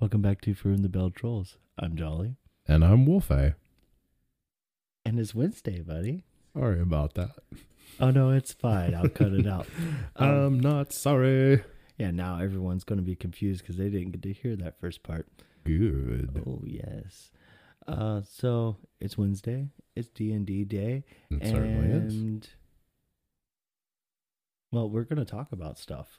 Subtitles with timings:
[0.00, 1.58] Welcome back to For Whom the Bell Trolls.
[1.78, 2.36] I'm Jolly.
[2.66, 3.54] And I'm Wolfie.
[5.04, 6.24] And it's Wednesday, buddy.
[6.54, 7.30] Sorry about that.
[8.00, 8.94] Oh no, it's fine.
[8.94, 9.66] I'll cut it out.
[10.16, 11.62] Um, I'm not sorry.
[11.98, 15.02] yeah, now everyone's going to be confused because they didn't get to hear that first
[15.02, 15.26] part.
[15.64, 16.42] Good.
[16.46, 17.30] Oh yes.
[17.86, 19.68] Uh, so it's Wednesday.
[19.96, 22.14] It's D and D day, It certainly is.
[22.14, 22.48] and
[24.72, 26.18] well, we're going to talk about stuff.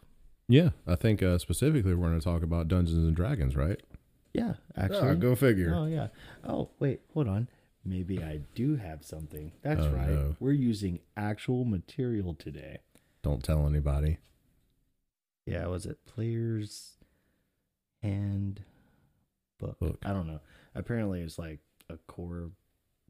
[0.51, 3.79] Yeah, I think uh, specifically we're going to talk about Dungeons and Dragons, right?
[4.33, 5.15] Yeah, actually.
[5.15, 5.73] go figure.
[5.73, 6.07] Oh yeah.
[6.45, 7.47] Oh wait, hold on.
[7.85, 9.53] Maybe I do have something.
[9.61, 10.09] That's Oh, right.
[10.09, 10.35] no.
[10.39, 12.79] We're using actual material today.
[13.23, 14.17] Don't tell anybody.
[15.45, 16.97] Yeah, was it players
[18.03, 18.61] and
[19.59, 19.79] book?
[19.79, 19.99] Book.
[20.03, 20.41] I don't know.
[20.75, 21.59] Apparently, it's like
[21.89, 22.51] a core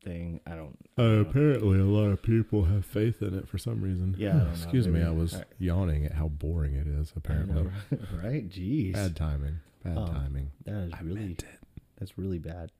[0.04, 0.40] thing.
[0.46, 0.78] I don't.
[0.98, 1.30] I Uh, don't know.
[1.30, 4.16] apparently, a lot of people have faith in it for some reason.
[4.18, 5.02] Yeah, don't know, Excuse me.
[5.02, 5.48] I was Alright.
[5.60, 7.14] yawning at how boring it is.
[7.16, 7.72] Apparently, know,
[8.24, 8.48] right?
[8.50, 9.60] Jeez, bad timing.
[9.84, 10.52] Bad Um, timing.
[10.66, 11.60] that is I really meant it.
[11.98, 12.72] that's really bad.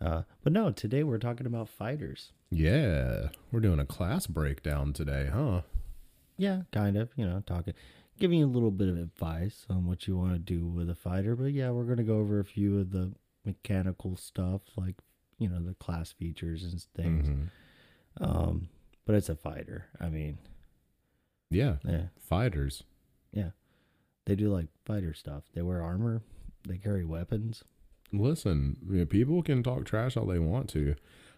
[0.00, 2.32] Uh, but no, today we're talking about fighters.
[2.50, 5.60] Yeah, we're doing a class breakdown today, huh?
[6.38, 7.10] Yeah, kind of.
[7.16, 7.74] You know, talking,
[8.18, 10.94] giving you a little bit of advice on what you want to do with a
[10.94, 11.36] fighter.
[11.36, 13.12] But yeah, we're gonna go over a few of the
[13.44, 14.96] mechanical stuff, like
[15.40, 17.26] you know the class features and things.
[17.28, 17.48] Mhm.
[18.20, 18.68] Um,
[19.04, 19.86] but it's a fighter.
[19.98, 20.38] I mean,
[21.50, 22.84] Yeah, yeah, fighters.
[23.32, 23.50] Yeah,
[24.26, 25.44] they do like fighter stuff.
[25.52, 26.22] They wear armor.
[26.68, 27.64] They carry weapons.
[28.12, 30.94] Listen, you know, people can talk trash all they want to.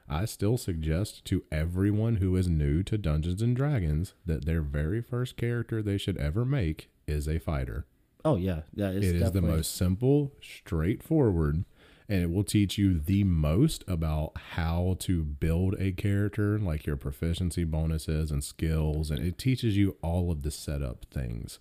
[0.09, 5.01] I still suggest to everyone who is new to Dungeons and Dragons that their very
[5.01, 7.87] first character they should ever make is a fighter.
[8.25, 8.91] Oh yeah, yeah.
[8.91, 11.65] It's It is the most simple, straightforward,
[12.09, 16.97] and it will teach you the most about how to build a character, like your
[16.97, 21.59] proficiency bonuses and skills, and it teaches you all of the setup things.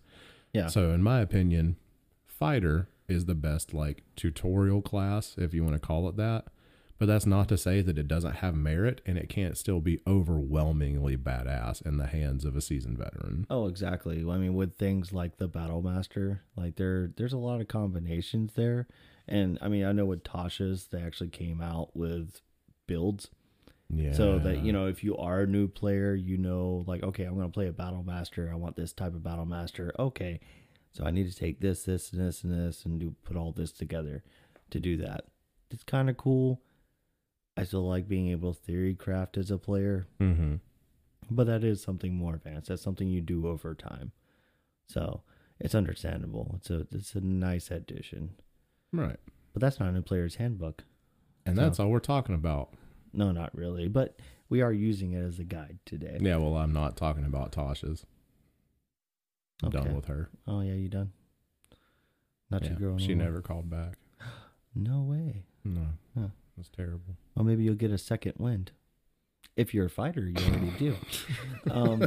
[0.53, 0.67] Yeah.
[0.67, 1.77] So, in my opinion,
[2.25, 6.45] fighter is the best like tutorial class, if you want to call it that.
[7.01, 9.99] But that's not to say that it doesn't have merit and it can't still be
[10.05, 13.47] overwhelmingly badass in the hands of a seasoned veteran.
[13.49, 14.19] Oh, exactly.
[14.19, 18.53] I mean, with things like the Battle Master, like there, there's a lot of combinations
[18.53, 18.87] there.
[19.27, 22.41] And I mean, I know with Tasha's, they actually came out with
[22.87, 23.29] builds
[23.89, 24.13] Yeah.
[24.13, 27.35] so that you know if you are a new player, you know, like okay, I'm
[27.35, 28.49] gonna play a Battle Master.
[28.51, 29.93] I want this type of Battle Master.
[29.99, 30.39] Okay,
[30.91, 33.51] so I need to take this, this, and this, and this, and do put all
[33.51, 34.23] this together
[34.71, 35.25] to do that.
[35.69, 36.61] It's kind of cool.
[37.55, 40.07] I still like being able to theory craft as a player.
[40.19, 40.55] Mm-hmm.
[41.29, 42.69] but that is something more advanced.
[42.69, 44.11] That's something you do over time.
[44.87, 45.21] So
[45.59, 46.55] it's understandable.
[46.57, 48.31] It's a it's a nice addition,
[48.93, 49.17] Right.
[49.53, 50.83] but that's not in a player's handbook.
[51.45, 52.73] And So- that's all we're talking about.
[53.13, 53.87] No, not really.
[53.89, 54.17] But
[54.49, 56.17] we are using it as a guide today.
[56.21, 58.05] Yeah, well, I'm not talking about Tasha's.
[59.63, 59.83] I'm Okay.
[59.83, 60.29] done with her.
[60.47, 61.11] Oh yeah, you done?
[62.49, 62.97] Not Yeah, your girl.
[62.97, 63.97] she never called back.
[64.75, 65.43] No way.
[65.65, 65.87] No.
[66.17, 66.27] Huh.
[66.55, 67.17] That's terrible.
[67.35, 68.71] Well, maybe you'll get a second wind.
[69.57, 70.95] If you're a fighter, you already do.
[71.71, 71.99] Um,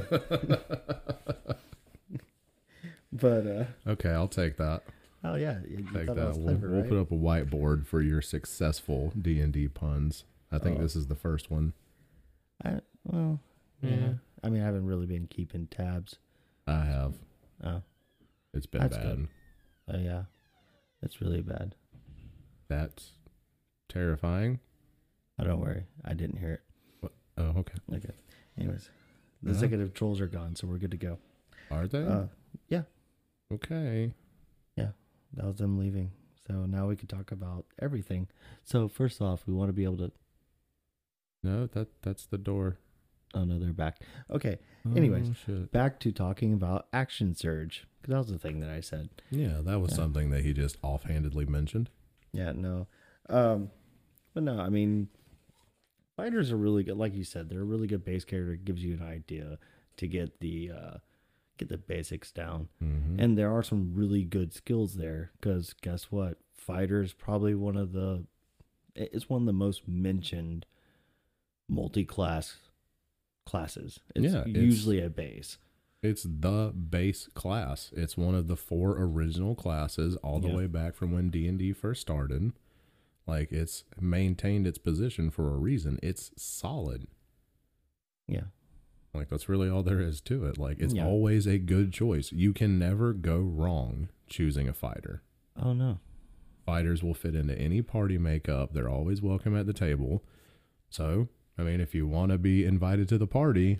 [3.12, 4.82] but uh, Okay, I'll take that.
[5.24, 6.28] Oh yeah, you, you Take thought that.
[6.28, 6.88] was We'll, clever, we'll right?
[6.88, 10.24] put up a whiteboard for your successful D and D puns.
[10.52, 10.82] I think Oh.
[10.82, 11.72] this is the first one.
[12.64, 13.40] I, well,
[13.82, 13.90] yeah.
[13.90, 14.12] Yeah.
[14.44, 16.16] I mean, I haven't really been keeping tabs.
[16.66, 17.14] I have.
[17.62, 17.82] Oh,
[18.52, 19.04] It's been That's bad.
[19.16, 19.28] good.
[19.94, 20.22] oh yeah,
[21.02, 21.74] that's really bad.
[22.68, 23.12] That's
[23.88, 24.60] terrifying.
[25.38, 26.60] Oh, don't worry, I didn't hear it.
[27.00, 27.12] What?
[27.36, 27.74] Oh, okay.
[27.92, 28.14] Okay.
[28.58, 28.88] Anyways,
[29.42, 29.54] the Uh-huh.
[29.56, 31.18] executive trolls are gone, so we're good to go.
[31.70, 32.04] Are they?
[32.04, 32.26] Uh,
[33.52, 34.14] okay.
[35.36, 36.10] That was them leaving.
[36.46, 38.28] So now we can talk about everything.
[38.64, 40.12] So first off, we want to be able to.
[41.42, 42.78] No, that that's the door.
[43.34, 43.98] Oh no, they're back.
[44.30, 44.58] Okay,
[44.94, 45.28] Anyways.
[45.30, 45.72] Oh, shit.
[45.72, 49.08] back to talking about action surge because that was the thing that I said.
[49.30, 49.96] Yeah, that was Yeah.
[49.96, 51.90] something that he just offhandedly mentioned.
[52.32, 52.86] Yeah, no.
[53.28, 53.70] Um,
[54.34, 55.08] but no, I mean,
[56.16, 56.96] fighters are really good.
[56.96, 58.52] Like you said, they're a really good base character.
[58.54, 59.58] It gives you an idea
[59.96, 60.96] to get the uh,
[61.58, 62.68] get the basics down.
[62.82, 63.20] Mm-hmm.
[63.20, 66.38] And there are some really good skills there because guess what?
[66.54, 68.24] Fighter is probably one of the
[68.96, 70.66] it's one of the most mentioned
[71.68, 72.56] multi-class
[73.44, 74.00] classes.
[74.14, 75.58] It's Yeah, it's- usually a base.
[76.02, 77.90] It's the base class.
[77.96, 80.56] It's one of the four original classes all the Yeah.
[80.56, 82.52] way back from when D&D first started.
[83.26, 85.98] Like it's maintained its position for a reason.
[86.02, 87.06] It's solid.
[88.28, 88.48] Yeah.
[89.14, 90.58] Like that's really all there is to it.
[90.58, 91.06] Like it's Yeah.
[91.06, 92.32] always a good choice.
[92.32, 95.22] You can never go wrong choosing a fighter.
[95.56, 95.98] Oh no.
[96.66, 98.72] Fighters will fit into any party makeup.
[98.72, 100.24] They're always welcome at the table.
[100.88, 101.28] So,
[101.58, 103.78] I mean, if you want to be invited to the party,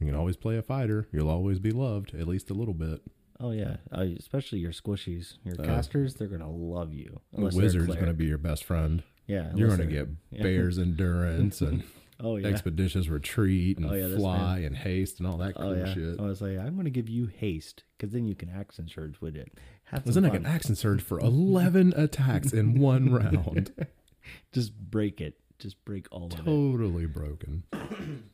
[0.00, 1.08] you can always play a fighter.
[1.12, 3.00] You'll always be loved, at least a little bit.
[3.40, 6.14] Oh yeah, uh, especially your squishies, your Uh, casters.
[6.14, 7.20] They're gonna love you.
[7.32, 9.04] The wizard's going to be your best friend.
[9.28, 10.42] Yeah, You're going to get yeah.
[10.42, 11.84] bear's endurance and
[12.20, 12.48] Oh yeah.
[12.48, 15.94] expeditious retreat and Oh, yeah, fly and haste and all that cool Oh yeah.
[15.94, 16.18] shit.
[16.18, 19.36] I was like, I'm gonna give you haste because then you can action surge with
[19.36, 19.52] it.
[19.84, 23.72] Have Then I can action surge for 11 attacks in one round.
[24.52, 25.38] Just break it.
[25.58, 26.44] Just break all of it.
[26.44, 27.62] Totally broken.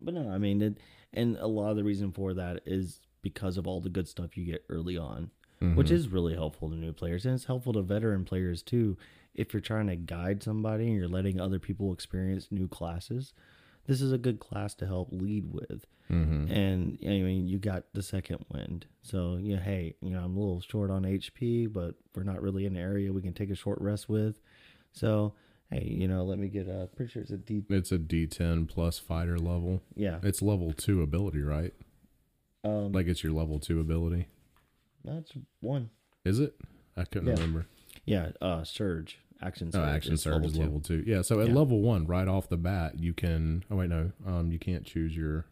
[0.00, 0.78] But no, I mean, it,
[1.12, 4.36] and a lot of the reason for that is because of all the good stuff
[4.36, 5.30] you get early on,
[5.74, 5.92] which Mhm.
[5.92, 8.96] is really helpful to new players, and it's helpful to veteran players too.
[9.34, 13.32] If you're trying to guide somebody and you're letting other people experience new classes,
[13.86, 15.86] this is a good class to help lead with.
[16.10, 16.50] Mhm.
[16.50, 20.40] And I mean, you got the second wind, so yeah, hey, you know, I'm a
[20.40, 23.54] little short on HP, but we're not really in an area we can take a
[23.54, 24.36] short rest with.
[24.92, 25.34] So
[25.70, 27.62] hey, you know, let me get a pretty sure it's a D.
[27.68, 29.82] It's a D10 plus fighter level.
[29.94, 31.74] Yeah, It's level 2 ability, right?
[32.64, 34.26] um, Like it's your level 2 ability.
[35.04, 35.90] that's one.
[36.24, 36.58] Is it?
[36.96, 37.34] I couldn't Yeah.
[37.34, 37.66] remember.
[38.08, 39.70] Yeah, uh, surge action.
[39.70, 39.80] Surge.
[39.80, 40.60] Oh, Surge action is surge is two.
[40.62, 41.04] level 2.
[41.06, 41.54] Yeah, so at Yeah.
[41.54, 44.12] level 1 right off the bat, you can Oh wait, no.
[44.26, 45.46] Um you can't choose your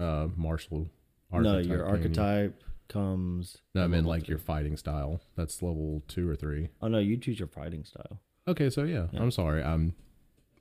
[0.00, 0.88] uh martial
[1.32, 1.84] No, your can you?
[1.84, 3.58] archetype comes.
[3.74, 4.32] No, I mean like three.
[4.32, 5.20] your fighting style.
[5.36, 6.68] That's level 2 or 3.
[6.80, 8.20] Oh no, you choose your fighting style.
[8.46, 9.20] Okay, so yeah, Yeah.
[9.22, 9.62] I'm sorry.
[9.62, 9.94] I'm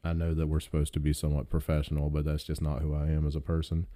[0.04, 3.08] I know that we're supposed to be somewhat professional, but that's just not who I
[3.10, 3.88] am as a person.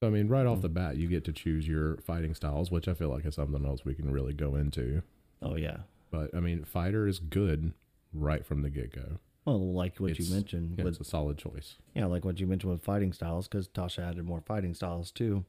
[0.00, 0.62] So I mean, right off Mm.
[0.62, 3.64] the bat, you get to choose your fighting styles, which I feel like is something
[3.64, 5.02] else we can really go into.
[5.42, 5.78] Oh yeah.
[6.14, 7.72] But I mean, fighter is good
[8.12, 9.18] right from the get go.
[9.44, 11.76] Well, like what It's- you mentioned Yeah, with it's a solid choice.
[11.94, 15.44] yeah, like what you mentioned with fighting styles, because Tasha added more fighting styles too.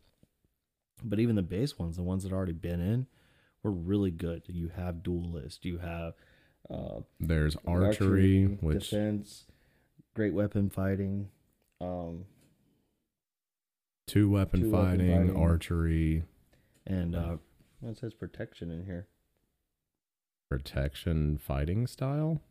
[1.03, 3.05] But even the base ones, the ones that already been in,
[3.61, 4.43] were really good.
[4.47, 6.15] You have duelist, you have
[6.69, 9.45] uh, There's archery, which defense,
[10.15, 11.29] great weapon fighting.
[11.79, 12.25] Um,
[14.07, 15.35] two weapon two weapon fighting, fighting.
[15.41, 16.23] archery,
[16.87, 17.37] and uh,
[17.83, 19.07] it says protection in here.
[20.49, 22.41] Protection, fighting style.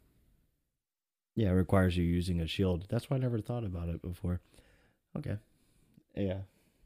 [1.37, 2.87] Yeah, it requires you using a shield.
[2.89, 4.41] That's why I never thought about it before.
[5.17, 5.37] Okay.
[6.17, 6.39] Yeah.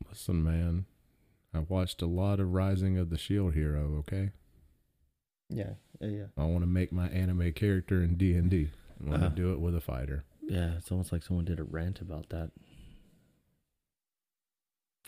[0.09, 0.87] Listen, man,
[1.53, 3.97] I've watched a lot of Rising of the Shield Hero.
[4.01, 4.31] Okay.
[5.51, 5.73] Yeah.
[6.01, 6.27] Yeah.
[6.37, 8.71] I want to make my anime character in D and D.
[9.05, 9.31] I want to Uh.
[9.31, 10.25] do it with a fighter.
[10.43, 10.75] Yeah.
[10.77, 12.51] It's almost like someone did a rant about that.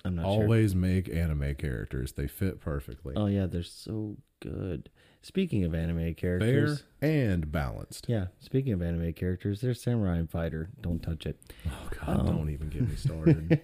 [0.05, 0.31] I'm not sure.
[0.43, 3.15] Always make anime characters; they fit perfectly.
[3.17, 4.91] Oh yeah, they're so good.
[5.23, 8.07] Speaking of anime Fair characters, and balanced.
[8.09, 8.27] yeah.
[8.39, 10.71] Speaking of anime characters, there's Samurai and Fighter.
[10.81, 11.39] Don't touch it.
[11.69, 12.27] Oh God, Um.
[12.27, 13.61] don't even get me started.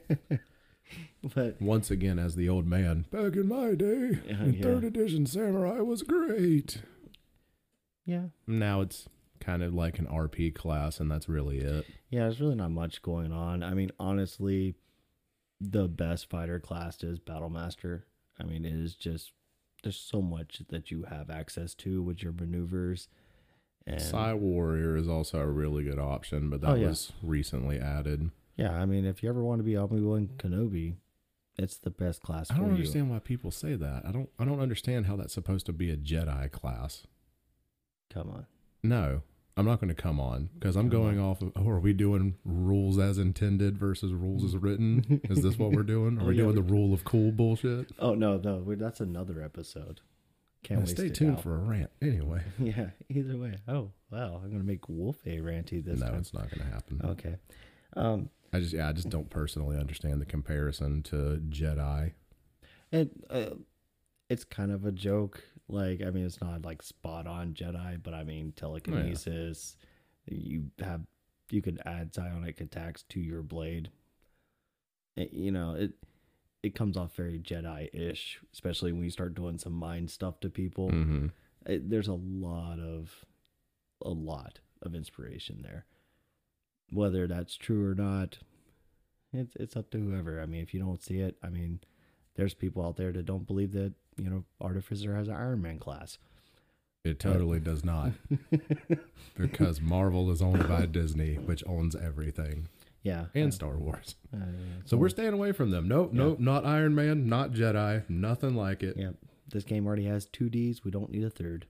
[1.35, 4.63] but Once again, as the old man, back in my day, Yeah, in yeah.
[4.63, 6.83] third edition Samurai was great.
[8.05, 9.09] yeah, Now it's
[9.41, 11.87] kind of like an RP class, and that's really it.
[12.11, 12.21] yeah.
[12.25, 13.63] There's really not much going on.
[13.63, 14.75] I mean, honestly,
[15.61, 18.05] the best fighter class is Battle Master.
[18.39, 19.33] I mean, it is just
[19.87, 23.07] there's so much that you have access to with your maneuvers.
[23.87, 26.89] And Psi Warrior is also a really good option, but that Oh, yeah.
[26.89, 28.31] was recently added.
[28.57, 30.97] yeah, I mean, if you ever want to be Obi Wan Kenobi,
[31.57, 32.73] it's the best class I don't you.
[32.75, 34.03] understand why people say that.
[34.05, 34.29] I don't.
[34.41, 37.07] I don't understand how that's supposed to be a Jedi class.
[38.11, 38.47] Come on.
[38.83, 39.23] No,
[39.57, 41.53] I'm not going to come on because I'm going off of.
[41.57, 45.21] Oh, are we doing rules as intended versus rules as written?
[45.31, 46.19] Is this what we're doing?
[46.19, 47.91] Are Oh, we yeah, doing the rule of cool bullshit?
[47.99, 50.01] Oh no, no, that's another episode.
[50.63, 51.43] Can't Yeah, stay tuned out.
[51.43, 51.91] for a rant.
[52.03, 53.55] Anyway, Yeah, either way.
[53.67, 56.15] Oh wow, I'm gonna make Wolf a ranty this no, time.
[56.15, 57.01] No, it's not going to happen.
[57.05, 57.37] Okay.
[57.97, 62.13] Um, I just, yeah, I just don't personally understand the comparison to Jedi.
[62.93, 63.55] it uh,
[64.29, 65.43] it's kind of a joke.
[65.69, 69.77] Like, I mean, it's not like spot on Jedi, but I mean telekinesis.
[70.27, 71.03] You have
[71.51, 73.91] you could add psionic attacks to your blade.
[75.17, 75.93] It- you know it.
[76.63, 80.91] It comes off very Jedi-ish, especially when you start doing some mind stuff to people.
[80.91, 81.27] hmm
[81.65, 83.25] it, there's a lot of
[84.03, 85.85] a lot of inspiration there
[86.93, 88.39] whether that's true or not
[89.33, 91.81] it's it's up to whoever i mean if you don't see it i mean
[92.37, 95.79] there's people out there that don't believe that you know artificer has an iron man
[95.79, 96.19] class.
[97.05, 98.13] It totally does not.
[99.37, 102.69] Because Marvel is owned by Disney, which owns everything.
[103.03, 103.27] Yeah.
[103.35, 104.15] And Star Wars.
[104.35, 104.43] uh, uh,
[104.87, 105.87] So we're staying away from them.
[105.89, 106.19] Nope, Yeah.
[106.23, 108.97] nope, not Iron Man, not Jedi, nothing like it.
[108.97, 109.11] yeah.
[109.49, 110.85] This game already has two d's.
[110.85, 111.67] We don't need a third.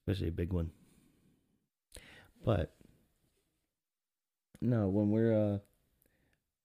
[0.00, 0.72] Especially a big one.
[2.44, 2.74] But
[4.60, 5.58] no when we're uh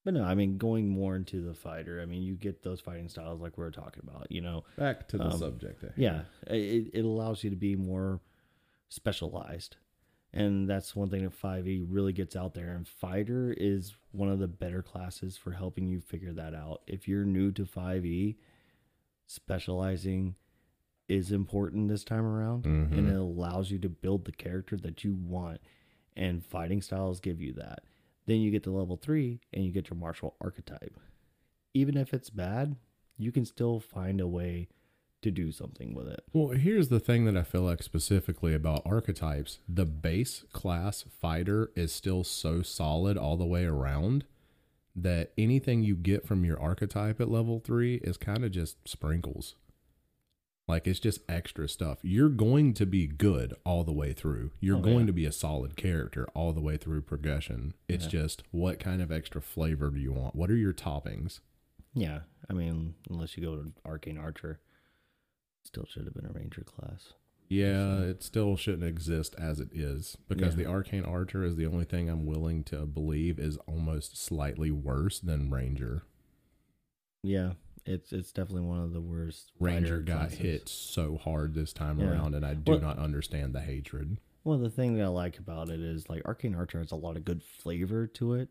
[0.07, 3.09] but no i mean going more into the fighter i mean you get those fighting
[3.09, 4.63] styles like we are talking about you know?
[4.77, 5.83] Back to the Um, subject.
[5.97, 8.21] yeah it, it allows you to be more
[8.87, 9.75] specialized.
[10.31, 12.73] And that's one thing that 5e really gets out there.
[12.75, 16.83] And fighter is one of the better classes for helping you figure that out.
[16.87, 18.35] If you're new to 5e
[19.25, 20.35] specializing
[21.07, 22.65] is important this time around.
[22.65, 23.09] And Mhm.
[23.09, 25.59] it allows you to build the character that you want.
[26.15, 27.83] And fighting styles give you that
[28.27, 30.99] then you get to level 3 and you get your martial archetype.
[31.73, 32.75] Even if it's bad
[33.17, 34.67] you can still find a way
[35.21, 36.23] to do something with it.
[36.31, 39.59] Well, here's the thing that I feel like specifically about archetypes.
[39.67, 44.25] The base class fighter is still so solid all the way around
[44.95, 49.55] that anything you get from your archetype at level three is kind of just sprinkles.
[50.67, 51.99] Like it's just extra stuff.
[52.01, 54.51] You're going to be good all the way through.
[54.59, 55.05] You're Oh, going yeah.
[55.07, 57.73] to be a solid character all the way through progression.
[57.87, 58.09] It's Yeah.
[58.21, 60.35] just what kind of extra flavor do you want?
[60.35, 61.39] What are your toppings?
[61.93, 64.59] yeah i mean unless you go to arcane archer
[65.63, 67.13] still should have been a ranger class
[67.49, 70.63] Yeah, it still shouldn't exist as it is because Yeah.
[70.65, 75.19] the arcane archer is the only thing I'm willing to believe is almost slightly worse
[75.19, 76.03] than ranger.
[77.23, 77.53] Yeah,
[77.87, 79.51] it's it's definitely one of the worst.
[79.59, 80.37] Ranger got classes.
[80.37, 82.11] hit so hard this time Yeah.
[82.11, 84.17] around, and I do Well- not understand the hatred.
[84.43, 87.17] Well, the thing that I like about it is like Arcane Archer has a lot
[87.17, 88.49] of good flavor to it,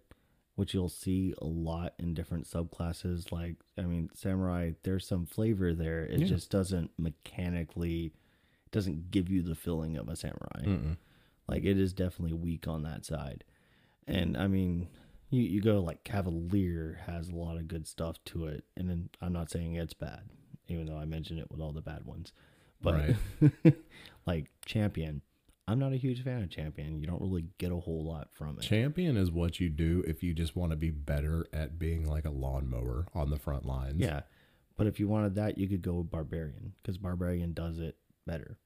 [0.55, 3.33] which you'll see a lot in different subclasses.
[3.33, 6.05] Like, I mean, Samurai, there's some flavor there.
[6.05, 6.26] It Yeah.
[6.26, 8.12] just doesn't mechanically,
[8.73, 10.64] doesn't give you the feeling of a samurai.
[10.64, 10.97] Mm-mm.
[11.49, 13.45] Like, it is definitely weak on that side.
[14.07, 14.88] And I mean,
[15.30, 18.64] you, you go like Cavalier has a lot of good stuff to it.
[18.76, 20.30] And then I'm not saying it's bad,
[20.68, 22.33] even though I mentioned it with all the bad ones.
[22.80, 23.16] But
[24.26, 25.23] like Champion,
[25.66, 27.00] I'm not a huge fan of Champion.
[27.00, 28.62] You don't really get a whole lot from it.
[28.62, 32.25] Champion is what you do if you just want to be better at being like
[32.25, 33.97] a lawnmower on the front lines.
[33.99, 34.23] yeah.
[34.76, 38.59] But if you wanted that, you could go with Barbarian because Barbarian does it better.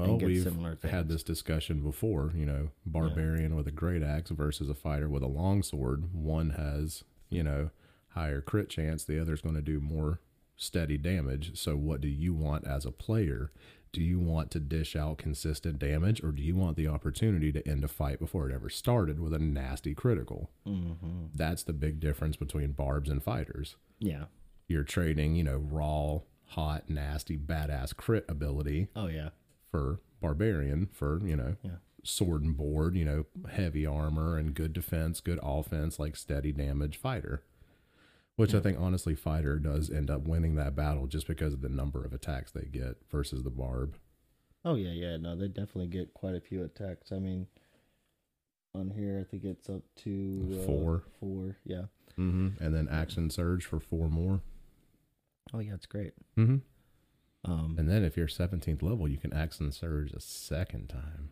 [0.00, 2.32] Well, we've had this discussion before.
[2.34, 6.14] You know, barbarian with a great axe versus a fighter with a long sword.
[6.14, 7.70] One has, you know,
[8.10, 9.04] higher crit chance.
[9.04, 10.20] The other's going to do more
[10.56, 11.58] steady damage.
[11.58, 13.52] So, what do you want as a player?
[13.90, 17.66] Do you want to dish out consistent damage, or do you want the opportunity to
[17.66, 20.50] end a fight before it ever started with a nasty critical?
[20.66, 21.28] Mm-hmm.
[21.34, 23.76] That's the big difference between barbs and fighters.
[23.98, 24.24] Yeah.
[24.66, 29.30] You're trading, you know, raw, hot, nasty, badass crit ability Oh yeah.
[29.70, 31.76] For barbarian for you know Yeah.
[32.04, 36.96] sword and board you know heavy armor and good defense good offense like steady damage
[36.96, 37.42] fighter
[38.36, 41.68] which i think honestly fighter does end up winning that battle just because of the
[41.68, 43.96] number of attacks they get versus the barb
[44.64, 45.16] Oh yeah, yeah.
[45.16, 47.12] No, they definitely get quite a few attacks.
[47.12, 47.46] I mean,
[48.74, 51.04] on here, I think it's up to uh, Four.
[51.20, 51.56] Four.
[51.64, 51.84] Yeah.
[52.18, 52.62] mm-hmm.
[52.62, 54.40] and then action surge for four more
[55.54, 56.12] Oh yeah, it's great.
[56.36, 56.56] mm-hmm.
[57.48, 61.30] Um, and then if you're 17th level you can action surge a second time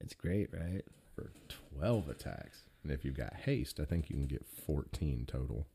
[0.00, 0.84] it's great, right?
[1.14, 1.30] for
[1.76, 5.66] 12 attacks and if you've got haste i think you can get 14 total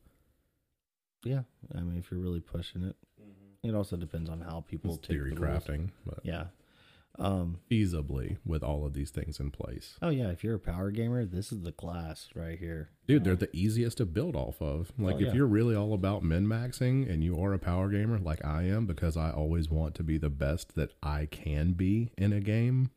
[1.24, 1.42] Yeah.
[1.74, 2.96] I mean, if you're really pushing it,
[3.62, 6.44] it also depends on how people it's take theory the crafting but Yeah.
[7.18, 7.60] Um.
[7.70, 9.96] feasibly with all of these things in place.
[10.02, 12.90] Oh yeah, if you're a power gamer, this is the class right here.
[13.06, 14.92] Dude, they're the easiest to build off of.
[14.98, 15.32] Like Oh, if yeah.
[15.32, 18.84] you're really all about min maxing and you are a power gamer like I am
[18.86, 22.90] because I always want to be the best that I can be in a game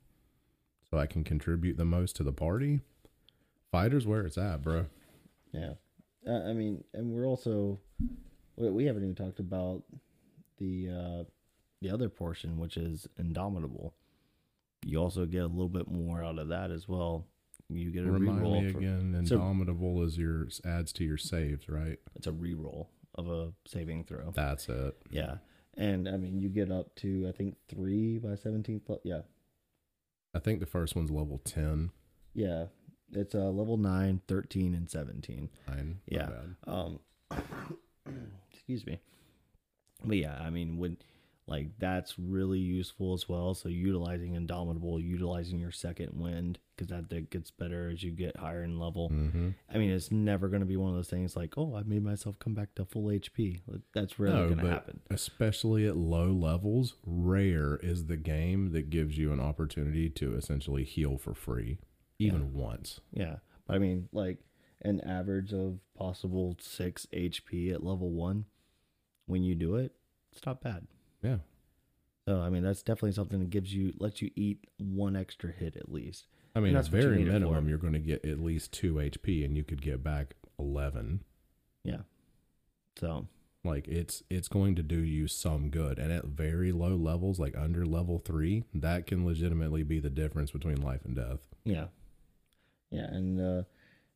[0.90, 2.82] so I can contribute the most to the party.
[3.72, 4.88] Fighters where it's at, bro.
[5.54, 5.74] Yeah.
[6.28, 7.80] Uh, I mean, and we're also
[8.58, 9.84] we, we haven't even talked about
[10.58, 11.24] the uh
[11.82, 13.94] the other portion, which is indomitable.
[14.86, 17.26] You also get a little bit more out of that as well.
[17.70, 18.62] You get a Remind reroll.
[18.64, 22.00] me again, Indomitable is your adds to your saves, right?
[22.16, 24.32] it's a reroll of a saving throw.
[24.34, 24.96] That's it.
[25.12, 25.36] Yeah.
[25.78, 28.90] And I mean, you get up to I think three by seventeenth.
[29.04, 29.22] Yeah,
[30.34, 31.92] I think the first one's level 10.
[32.34, 32.66] yeah.
[33.12, 35.50] It's uh, level 9, 13, and seventeen.
[35.68, 36.00] Nine.
[36.08, 36.30] Yeah.
[36.68, 37.00] Um,
[38.54, 39.00] excuse me.
[40.06, 40.98] But yeah, I mean, when
[41.50, 43.56] like that's really useful as well.
[43.56, 48.38] So utilizing Indomitable, utilizing your second wind because that, that gets better as you get
[48.38, 49.10] higher in level.
[49.10, 49.50] Mm-hmm.
[49.74, 52.03] I mean, it's never going to be one of those things like, oh, I made
[52.03, 53.62] myself come back to full HP.
[53.96, 55.00] That's rarely going to happen.
[55.10, 60.84] Especially at low levels, rare is the game that gives you an opportunity to essentially
[60.84, 61.79] heal for free,
[62.20, 63.00] even once.
[63.12, 64.38] Yeah, but I mean, like
[64.84, 68.46] an average of possible six HP at level one,
[69.25, 69.94] when you do it,
[70.32, 70.86] it's not bad.
[71.22, 71.38] Yeah.
[72.28, 75.76] So I mean, that's definitely something that gives you lets you eat one extra hit
[75.76, 76.28] at least.
[76.56, 79.44] I mean, at you very it minimum, you're going to get at least two HP,
[79.46, 81.22] and you could get back eleven.
[81.84, 82.02] Yeah.
[83.00, 83.28] So
[83.64, 87.58] Like it's it's going to do you some good, and at very low levels, like
[87.58, 91.40] under level three, that can legitimately be the difference between life and death.
[91.66, 91.88] yeah,
[92.92, 93.64] yeah, and uh,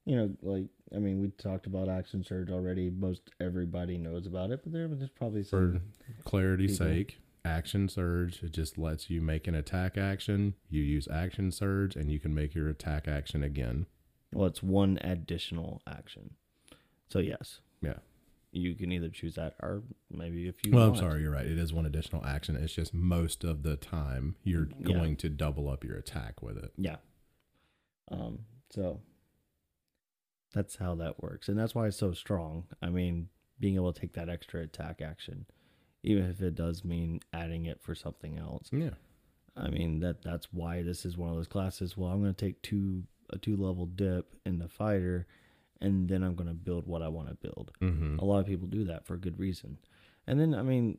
[0.05, 2.89] you know, like I mean, we talked about action surge already.
[2.89, 5.81] Most everybody knows about it, but there, there's probably For some.
[6.25, 6.87] clarity's people.
[6.93, 10.53] sake, action surge it just lets you make an attack action.
[10.69, 13.85] You use action surge, and you can make your attack action again.
[14.33, 16.31] Well, it's one additional action.
[17.09, 17.99] So yes, Yeah.
[18.51, 20.71] you can either choose that or maybe if you.
[20.73, 21.45] Well, I'm sorry, you're right.
[21.45, 22.55] It is one additional action.
[22.55, 24.87] It's just most of the time you're Yeah.
[24.93, 26.71] going to double up your attack with it.
[26.77, 26.97] Yeah.
[28.11, 28.39] Um.
[28.71, 29.01] So
[30.53, 32.65] that's how that works, and that's why it's so strong.
[32.81, 33.29] I mean,
[33.59, 35.45] being able to take that extra attack action,
[36.03, 38.69] even if it does mean adding it for something else.
[38.71, 38.91] Yeah.
[39.55, 41.95] I mean that that's why this is one of those classes.
[41.95, 45.27] Well, I'm going to take two a two level dip in the fighter,
[45.81, 47.71] and then I'm going to build what I want to build.
[47.81, 48.17] Mm-hmm.
[48.19, 49.77] A lot of people do that for a good reason.
[50.25, 50.97] And then I mean,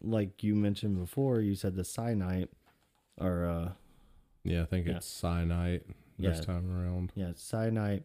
[0.00, 2.48] like you mentioned before, you said the Psi Knight,
[3.18, 3.72] or uh,
[4.44, 4.96] Yeah, I think Yeah.
[4.96, 5.82] it's Psi Knight
[6.18, 6.44] this Yeah.
[6.44, 7.12] time around.
[7.16, 8.04] yeah, Psi Knight.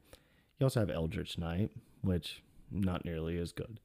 [0.59, 1.71] You also have Eldritch Knight,
[2.01, 3.79] which not nearly as good,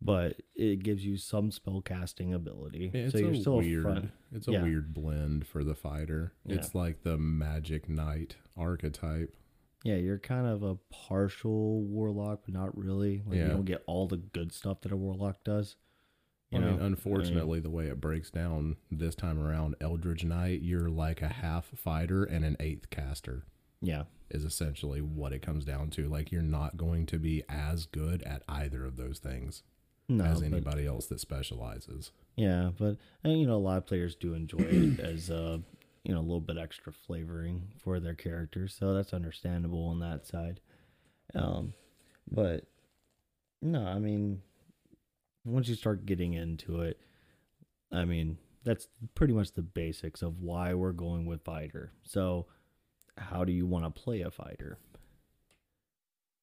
[0.00, 2.90] but it gives you some spell casting ability.
[2.92, 3.82] Yeah, so you're a still weird.
[3.82, 4.10] front.
[4.32, 4.62] It's a Yeah.
[4.62, 6.32] weird blend for the fighter.
[6.44, 6.56] Yeah.
[6.56, 9.36] It's like the magic knight archetype.
[9.84, 13.22] Yeah, you're kind of a partial warlock, but not really.
[13.26, 13.44] Like Yeah.
[13.44, 15.76] you don't get all the good stuff that a warlock does.
[16.50, 16.70] You I know?
[16.72, 21.28] mean, unfortunately, the way it breaks down this time around, Eldritch Knight, you're like a
[21.28, 23.46] half fighter and an eighth caster.
[23.82, 26.08] Yeah, Is essentially what it comes down to.
[26.08, 29.62] Like you're not going to be as good at either of those things
[30.08, 32.12] no, as but- anybody else that specializes.
[32.36, 35.58] Yeah, but and, you know, a lot of players do enjoy it as uh,
[36.04, 40.26] you know, a little bit extra flavoring for their characters, so that's understandable on that
[40.26, 40.60] side.
[41.34, 41.74] Um,
[42.30, 42.64] but
[43.60, 44.42] no, I mean,
[45.44, 46.98] once you start getting into it,
[47.92, 51.92] I mean, that's pretty much the basics of why we're going with fighter.
[52.02, 52.46] So,
[53.16, 54.78] how do you want to play a fighter?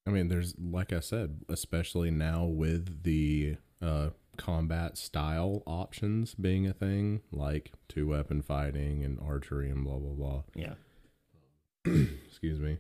[0.08, 6.66] I mean, there's like I said, especially now with the uh, combat style options being
[6.68, 10.44] a thing, like two weapon fighting and archery and blah blah blah.
[10.56, 10.74] Yeah,
[12.28, 12.80] Excuse me.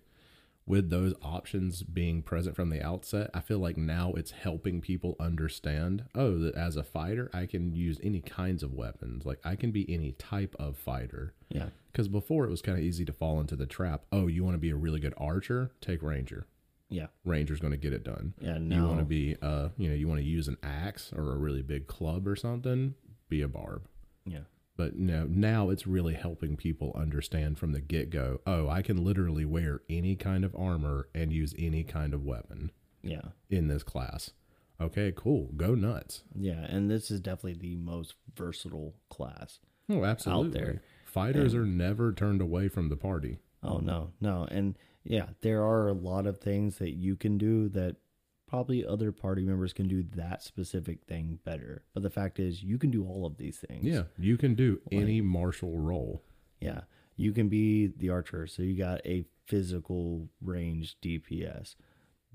[0.65, 5.15] With those options being present from the outset, I feel like now it's helping people
[5.19, 6.05] understand.
[6.13, 9.25] Oh, that as a fighter, I can use any kinds of weapons.
[9.25, 11.33] Like I can be any type of fighter.
[11.49, 14.05] yeah, Because before it was kind of easy to fall into the trap.
[14.09, 15.71] Oh, you want to be a really good archer?
[15.81, 16.47] Take ranger.
[16.89, 18.35] yeah, Ranger's going to get it done.
[18.39, 18.57] yeah.
[18.57, 18.75] No.
[18.77, 21.37] You want to be, uh, you know, you want to use an axe or a
[21.37, 22.95] really big club or something.
[23.27, 23.89] Be a barb.
[24.25, 24.43] yeah,
[24.77, 28.39] But no, now it's really helping people understand from the get go.
[28.47, 32.71] Oh, I can literally wear any kind of armor and use any kind of weapon
[33.03, 33.23] yeah.
[33.49, 34.31] in this class.
[34.79, 35.49] Okay, cool.
[35.57, 36.23] Go nuts.
[36.33, 39.59] Yeah, and this is definitely the most versatile class.
[39.89, 40.47] Oh, absolutely.
[40.47, 40.81] Out there.
[41.09, 43.39] Fighters are never turned away from the party.
[43.63, 47.67] Oh no, no, and yeah, there are a lot of things that you can do
[47.69, 47.95] that
[48.47, 51.83] probably other party members can do that specific thing better.
[51.93, 53.83] But the fact is, you can do all of these things.
[53.83, 56.23] Yeah, you can do any martial role.
[56.61, 56.81] yeah,
[57.15, 61.75] you can be the archer, so you got a physical range DPS.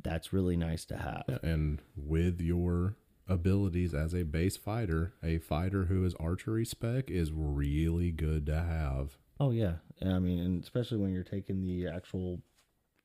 [0.02, 1.24] That's really nice to have.
[1.28, 7.10] Yeah, and with your abilities as a base fighter, a fighter who is archery spec
[7.10, 9.16] is really good to have.
[9.40, 12.42] Oh yeah, I mean, and especially when you're taking the actual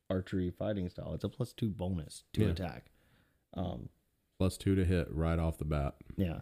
[0.08, 2.48] archery fighting style, it's a plus two bonus to Yeah.
[2.50, 2.90] attack.
[3.54, 3.88] Um,
[4.38, 5.96] Plus two to hit right off the bat.
[6.16, 6.40] yeah,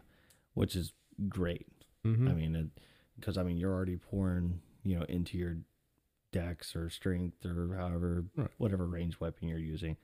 [0.55, 0.93] which is
[1.29, 1.67] great.
[2.05, 2.29] Mhm.
[2.31, 2.71] I mean,
[3.17, 5.59] because I mean, you're already pouring, you know, into your
[6.31, 8.51] dex or strength or however, Right.
[8.59, 9.97] whatever range weapon you're using.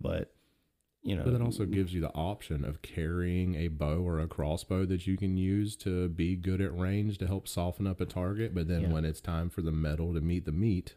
[0.00, 0.34] But
[1.02, 4.26] you know, But it also gives you the option of carrying a bow or a
[4.28, 8.06] crossbow that you can use to be good at range to help soften up a
[8.06, 8.54] target.
[8.54, 8.92] But then Yeah.
[8.92, 10.96] when it's time for the metal to meet the meat,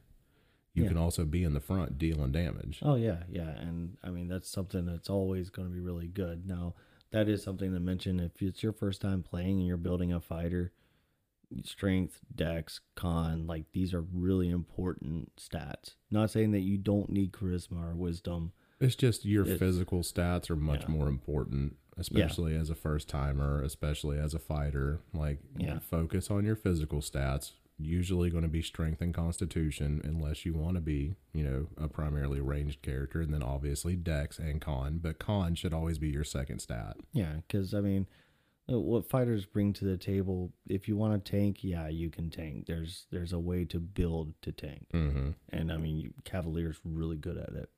[0.74, 0.90] you Yeah.
[0.90, 2.80] can also be in the front dealing damage.
[2.82, 6.48] Oh yeah, yeah, and I mean that's something that's always going to be really good.
[6.48, 6.76] Now
[7.12, 10.20] that is something to mention if it's your first time playing and you're building a
[10.22, 10.72] fighter.
[11.64, 15.96] Strength, dex, con, like these are really important stats.
[16.10, 18.54] Not saying that you don't need charisma or wisdom.
[18.82, 20.92] It's just your It's- physical stats are much Yeah.
[20.92, 25.02] more important, especially as a first timer, especially as a fighter.
[25.14, 25.80] Like, Yeah.
[25.80, 27.54] focus on your physical stats.
[27.78, 31.88] Usually going to be strength and constitution, unless you want to be, you know, a
[31.88, 35.00] primarily ranged character, and then obviously dex and con.
[35.00, 36.98] But con should always be your second stat.
[37.12, 38.06] Yeah, because I mean,
[38.72, 40.54] uh, what fighters bring to the table.
[40.68, 42.68] If you want to tank, yeah, you can tank.
[42.68, 45.30] There's there's a way to build to tank, Mm-hmm.
[45.50, 47.70] and I mean, Cavalier's really good at it,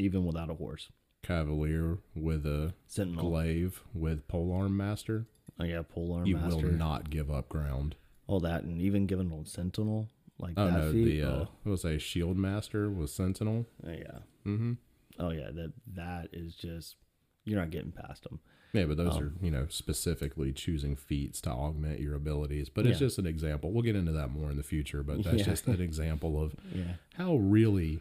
[0.00, 0.88] even without a horse.
[1.22, 5.26] Cavalier with a Sentinel, glaive with polearm master,
[5.60, 7.94] oh yeah, polearm you master, will not give up ground.
[8.26, 10.08] all that, and even given on Sentinel,
[10.38, 11.04] Like Oh that no, feat.
[11.04, 13.66] the uh, oh, was a Shield Master was Sentinel.
[13.86, 14.20] yeah.
[14.46, 14.72] Mm-hmm.
[15.18, 15.50] Oh yeah.
[15.52, 16.96] That that is just
[17.44, 18.40] you're not getting past them.
[18.72, 22.70] Yeah, but those Um, are you know specifically choosing feats to augment your abilities.
[22.70, 23.06] But it's Yeah.
[23.08, 23.70] just an example.
[23.72, 25.02] We'll get into that more in the future.
[25.02, 25.44] But that's Yeah.
[25.44, 26.94] just an example of Yeah.
[27.14, 28.00] how really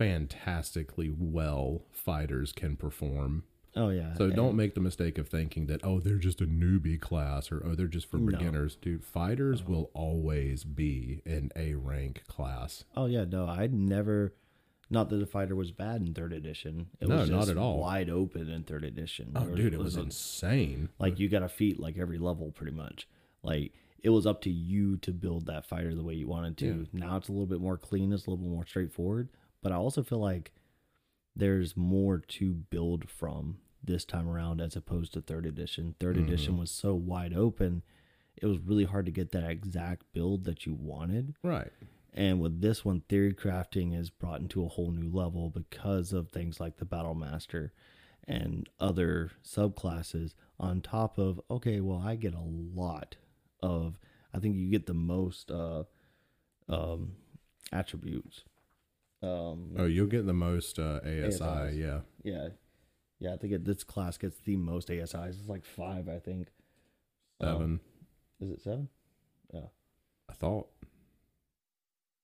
[0.00, 3.44] fantastically well fighters can perform.
[3.76, 4.14] Oh yeah.
[4.14, 7.52] So and- don't make the mistake of thinking that oh they're just a newbie class
[7.52, 8.32] or oh they're just for No.
[8.36, 8.76] beginners.
[8.80, 12.84] Dude, fighters will always be an A rank class.
[12.96, 14.34] Oh yeah, no, I'd never.
[14.92, 16.88] Not that the fighter was bad in third edition.
[16.98, 17.78] It No, was not at all.
[17.78, 19.32] Wide open in third edition.
[19.36, 20.88] Oh There dude, it was wasn't- insane.
[20.98, 23.06] like you got a feat like every level pretty much.
[23.44, 26.86] Like it was up to you to build that fighter the way you wanted to.
[26.92, 28.12] Now it's a little bit more clean.
[28.12, 29.28] It's a little bit more straightforward.
[29.62, 30.52] But I also feel like
[31.36, 35.94] there's more to build from this time around as opposed to third edition.
[36.00, 37.82] 3rd edition was so wide open.
[38.36, 41.34] It was really hard to get that exact build that you wanted.
[41.42, 41.70] Right.
[42.12, 46.28] And with this one, theory crafting is brought into a whole new level because of
[46.28, 47.72] things like the Battle Master
[48.26, 50.34] and other subclasses.
[50.58, 53.16] On top of, okay, well, I get a lot
[53.62, 53.98] of,
[54.34, 55.84] I think you get the most uh,
[56.68, 57.12] um,
[57.72, 58.44] attributes.
[59.22, 61.76] Um, Oh, you'll get the most uh, ASI, ASIs.
[61.76, 62.00] yeah.
[62.22, 62.48] yeah,
[63.18, 63.34] yeah.
[63.34, 65.38] I think it, this class gets the most ASIs.
[65.38, 66.48] It's like five, I think.
[67.40, 67.80] Um, Seven.
[68.40, 68.88] is it seven?
[69.52, 69.66] Yeah.
[70.28, 70.68] I thought.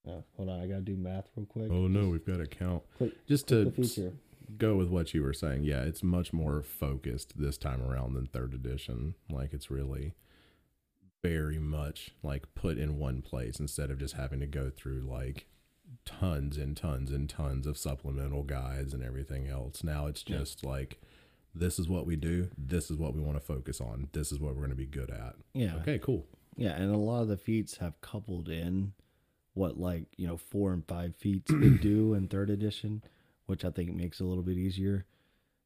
[0.09, 1.69] Oh, hold on, I gotta do math real quick.
[1.71, 2.85] Oh no, we've got to count.
[2.97, 4.13] Click- Just The to feature.
[4.57, 8.27] go with what you were saying, yeah, it's much more focused this time around than
[8.27, 9.17] third edition.
[9.29, 10.15] Like it's really
[11.25, 15.47] very much like put in one place instead of just having to go through like
[16.05, 19.83] tons and tons and tons of supplemental guides and everything else.
[19.85, 20.39] Now it's Yeah.
[20.39, 21.01] just like
[21.55, 24.39] this is what we do, this is what we want to focus on, this is
[24.39, 25.37] what we're going to be good at.
[25.55, 25.77] Yeah.
[25.77, 26.27] Okay, cool.
[26.57, 28.93] Yeah, and a lot of the feats have coupled in
[29.55, 33.03] what like you know four and five feats would do in third edition,
[33.47, 35.07] which I think makes it a little bit easier.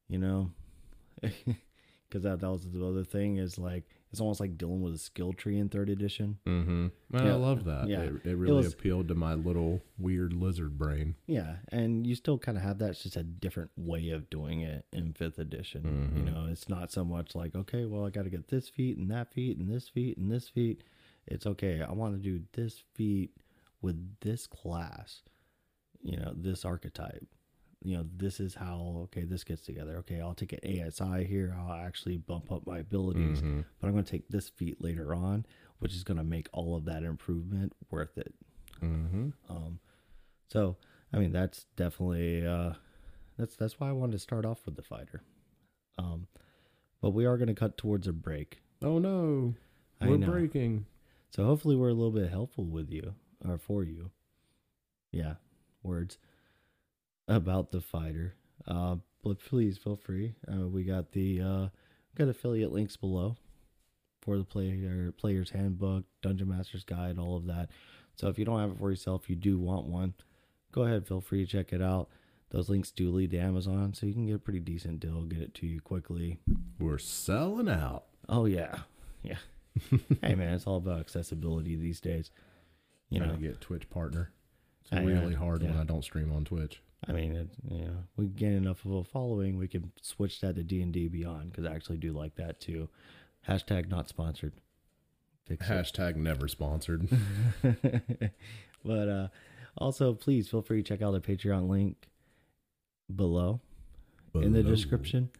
[0.09, 0.51] You know,
[1.21, 4.99] because that, that was the other thing is like it's almost like dealing with a
[4.99, 6.39] skill tree in third edition.
[6.47, 6.87] Mm-hmm.
[7.15, 7.35] I Yeah.
[7.35, 7.89] love that.
[7.89, 8.01] Yeah.
[8.03, 11.15] It, it really was- appealed to my little weird lizard brain.
[11.27, 12.91] Yeah, and you still kind of have that.
[12.91, 16.11] It's just a different way of doing it in fifth edition.
[16.17, 16.33] You Mhm.
[16.35, 19.11] know, it's not so much like okay, well, I got to get this feat and
[19.11, 20.83] that feat and this feat and this feat.
[21.27, 21.81] It's okay.
[21.83, 23.37] I want to do this feat
[23.83, 25.23] with this class.
[26.03, 27.27] You know, this archetype.
[27.83, 29.97] You know, this is how okay this gets together.
[29.99, 31.57] Okay, I'll take an ASI here.
[31.59, 33.65] I'll actually bump up my abilities, Mhm.
[33.81, 35.47] but I'm going to take this feat later on,
[35.79, 38.35] which is going to make all of that improvement worth it.
[38.83, 39.31] Mm-hmm.
[39.49, 39.81] Um,
[40.49, 40.77] so
[41.13, 42.75] I mean that's definitely uh,
[43.39, 45.23] that's that's why I wanted to start off with the fighter.
[45.99, 46.27] Um,
[47.01, 49.55] but we are going to cut towards a break, Oh no,
[50.03, 50.31] I we're know.
[50.31, 50.85] breaking.
[51.31, 53.15] so hopefully we're a little bit helpful with you
[53.47, 54.11] or for you.
[55.13, 55.37] Yeah,
[55.83, 56.19] words
[57.29, 58.35] about the fighter.
[58.67, 60.35] Uh, but please feel free.
[60.51, 61.69] Uh, we got the uh,
[62.17, 63.37] got affiliate links below
[64.23, 67.71] for the player player's handbook, dungeon master's guide, all of that.
[68.17, 70.15] So if you don't have it for yourself, you do want one,
[70.73, 71.07] go ahead.
[71.07, 72.09] Feel free to check it out.
[72.51, 75.23] Those links do lead to Amazon, so you can get a pretty decent deal.
[75.23, 76.41] Get it to you quickly.
[76.79, 78.05] We're selling out.
[78.29, 78.81] Oh yeah,
[79.23, 79.39] yeah.
[80.23, 82.31] hey man, it's all about accessibility these days.
[83.09, 84.33] You Trying know, to get Twitch partner.
[84.83, 85.77] It's I really hard when.
[85.77, 86.83] I don't stream on Twitch.
[87.09, 90.57] I mean, it, you know, we gain enough of a following, we can switch that
[90.57, 92.89] to D and D Beyond because I actually do like that too.
[93.49, 94.53] Hashtag not sponsored.
[95.47, 95.73] Fix it.
[95.73, 97.09] Hashtag never sponsored.
[98.85, 99.29] but uh,
[99.79, 102.09] also, please feel free to check out the Patreon link
[103.15, 103.61] below
[104.35, 105.31] in the description,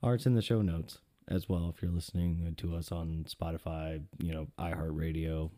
[0.00, 1.72] or it's in the show notes as well.
[1.74, 5.50] If you're listening to us on Spotify, you know, iHeartRadio,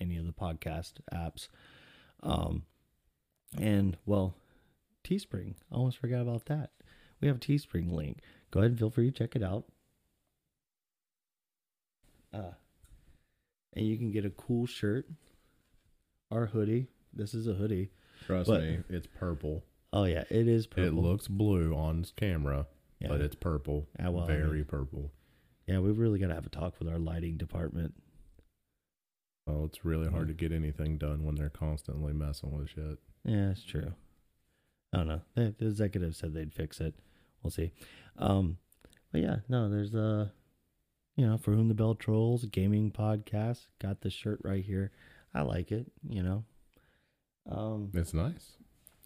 [0.00, 1.48] any of the podcast apps,
[2.22, 2.62] um,
[3.60, 4.34] and well,
[5.08, 5.54] Teespring.
[5.72, 6.70] I almost forgot about that.
[7.20, 8.20] We have a Teespring link.
[8.50, 9.64] Go ahead and feel free to check it out.
[12.32, 12.52] Uh,
[13.72, 15.08] and you can get a cool shirt
[16.30, 16.88] or hoodie.
[17.12, 17.90] This is a hoodie.
[18.26, 19.64] Trust But- me, it's purple.
[19.92, 20.84] Oh yeah, it is purple.
[20.86, 22.66] It looks blue on camera,
[23.00, 23.08] yeah.
[23.08, 23.88] but it's purple.
[23.98, 25.10] Ah, well, I Very mean- purple.
[25.66, 27.94] yeah, we really got to have a talk with our lighting department.
[29.46, 30.34] Well, it's really hard Yeah.
[30.34, 32.98] to get anything done when they're constantly messing with shit.
[33.24, 33.94] Yeah, it's true.
[34.92, 35.20] I don't know.
[35.34, 36.94] The, the executive said they'd fix it.
[37.42, 37.72] We'll see.
[38.18, 38.58] Um,
[39.12, 40.32] but yeah, no, there's a,
[41.16, 43.66] you know, for whom the bell trolls gaming podcast.
[43.80, 44.90] Got the shirt right here.
[45.34, 45.90] I like it.
[46.08, 46.44] You know.
[47.50, 48.52] Um, It's nice.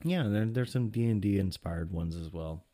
[0.04, 2.64] yeah, there, there's some D and D inspired ones as well.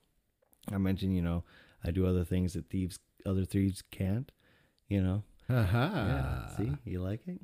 [0.73, 1.45] I mentioned, you know,
[1.85, 4.31] I do other things that thieves, other thieves can't.
[4.89, 5.23] You know.
[5.49, 5.87] Haha.
[6.07, 6.57] Yeah.
[6.57, 7.41] See, you like it?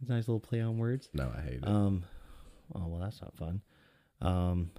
[0.00, 1.08] It's nice little play on words.
[1.12, 1.66] No, I hate it.
[1.66, 2.04] Um,
[2.74, 3.62] Oh well, that's not fun.
[4.20, 4.70] Um,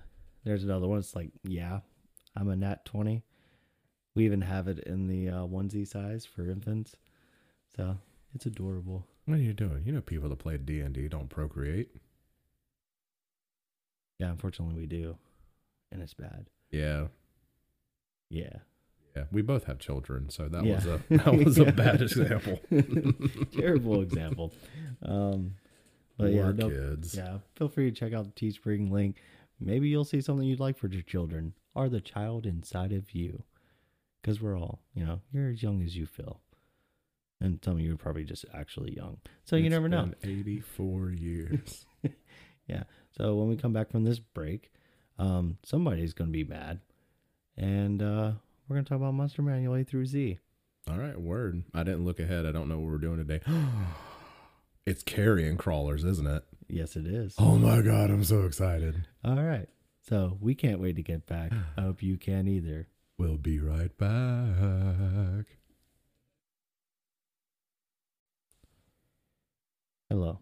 [0.44, 1.00] there's another one.
[1.00, 1.80] It's like, yeah,
[2.36, 3.24] I'm a nat twenty.
[4.16, 6.96] We even have it in the uh, onesie size for infants,
[7.76, 7.98] so
[8.34, 9.06] it's adorable.
[9.26, 9.84] What are you doing?
[9.86, 11.90] You know, people that play D and D don't procreate.
[14.20, 15.18] Yeah, unfortunately we do,
[15.92, 16.48] and it's bad.
[16.72, 17.08] Yeah,
[18.30, 18.58] Yeah,
[19.16, 19.24] yeah.
[19.32, 20.76] We both have children, so that Yeah.
[20.76, 21.70] was a that was Yeah.
[21.70, 22.60] a bad example.
[23.54, 24.54] terrible example.
[25.02, 25.56] Um,
[26.18, 27.16] but yeah, Poor no, kids.
[27.16, 27.38] yeah.
[27.56, 29.18] Feel free to check out the Teespring link.
[29.60, 33.44] Maybe you'll see something you'd like for your children or the child inside of you,
[34.22, 36.42] because we're all, you know, you're as young as you feel,
[37.42, 39.18] and some of you are probably just actually young.
[39.44, 40.12] So you It's never know.
[40.24, 41.86] Eighty-four years.
[42.68, 42.84] Yeah.
[43.18, 44.72] So when we come back from this break,
[45.18, 46.82] um, somebody's going to be mad,
[47.58, 48.34] and uh,
[48.68, 50.38] we're going to talk about Monster Manual A through Z.
[50.88, 51.64] All right, word.
[51.74, 52.46] I didn't look ahead.
[52.46, 53.42] I don't know what we're doing today.
[54.86, 56.44] it's carrion crawlers, isn't it?
[56.70, 57.34] Yes, it is.
[57.40, 59.04] Oh my god, I'm so excited.
[59.26, 59.68] All right.
[60.08, 61.52] So we can't wait to get back.
[61.78, 62.88] I hope you can either.
[63.18, 65.48] We'll be right back.
[70.10, 70.40] Hello.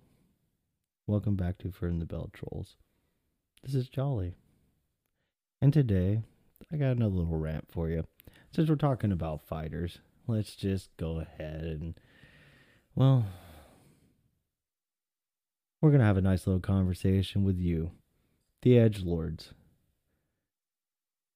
[1.08, 2.76] Welcome back to For Whom the Bell Trolls.
[3.63, 4.36] This is Jolly.
[5.62, 6.22] And today,
[6.72, 8.06] I got another little rant for you.
[8.52, 12.00] Since we're talking about fighters, let's just go ahead and,
[12.96, 13.26] well,
[15.82, 17.92] we're going to have a nice little conversation with you,
[18.62, 19.54] the Edge Lords.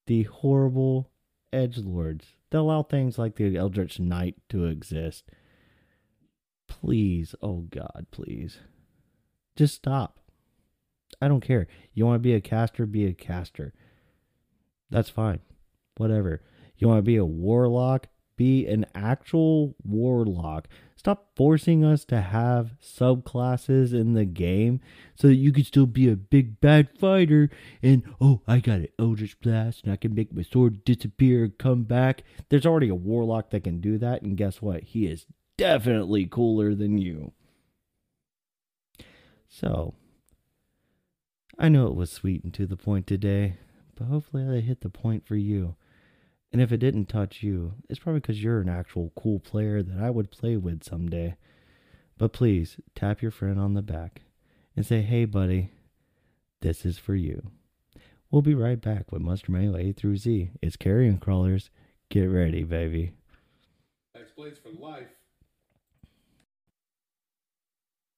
[0.07, 1.11] The horrible
[1.53, 5.25] Edge Lords that allow things like the Eldritch Knight to exist.
[6.67, 8.59] Please, oh God, please.
[9.55, 10.19] Just stop.
[11.21, 11.67] I don't care.
[11.93, 13.73] You want to be a caster, be a caster.
[14.89, 15.39] That's fine.
[15.97, 16.41] Whatever.
[16.77, 20.67] You want to be a warlock, be an actual warlock.
[21.01, 24.79] Stop forcing us to have subclasses in the game
[25.15, 27.49] so that you can still be a big bad fighter
[27.81, 31.57] and oh, I got an Eldritch Blast and I can make my sword disappear and
[31.57, 32.21] come back.
[32.49, 34.83] There's already a warlock that can do that, and guess what?
[34.83, 35.25] He is
[35.57, 37.31] definitely cooler than you.
[39.49, 39.95] So,
[41.57, 43.55] I know it was sweet and to the point today,
[43.95, 45.77] but hopefully I hit the point for you.
[46.51, 50.03] And if it didn't touch you, it's probably because you're an actual cool player that
[50.03, 51.35] I would play with someday.
[52.17, 54.23] But please tap your friend on the back
[54.75, 55.69] and say, hey, buddy,
[56.61, 57.51] this is for you.
[58.29, 60.51] We'll be right back with Monster Manual A through Z.
[60.61, 61.69] It's Carrion Crawlers.
[62.09, 63.13] Get ready, baby.
[64.13, 65.07] Explains for life.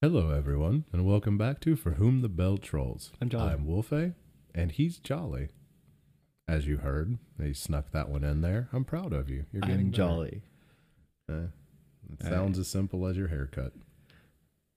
[0.01, 3.11] Hello, everyone, and welcome back to For Whom the Bell Trolls.
[3.21, 3.53] I'm Jolly.
[3.53, 4.13] I'm Wolfie,
[4.53, 5.49] and he's Jolly.
[6.53, 8.69] As you heard, They snuck that one in there.
[8.71, 9.45] I'm proud of you.
[9.51, 9.97] You're getting I'm better.
[9.97, 10.41] jolly.
[11.29, 11.47] Eh,
[12.13, 13.73] it sounds as simple as your haircut.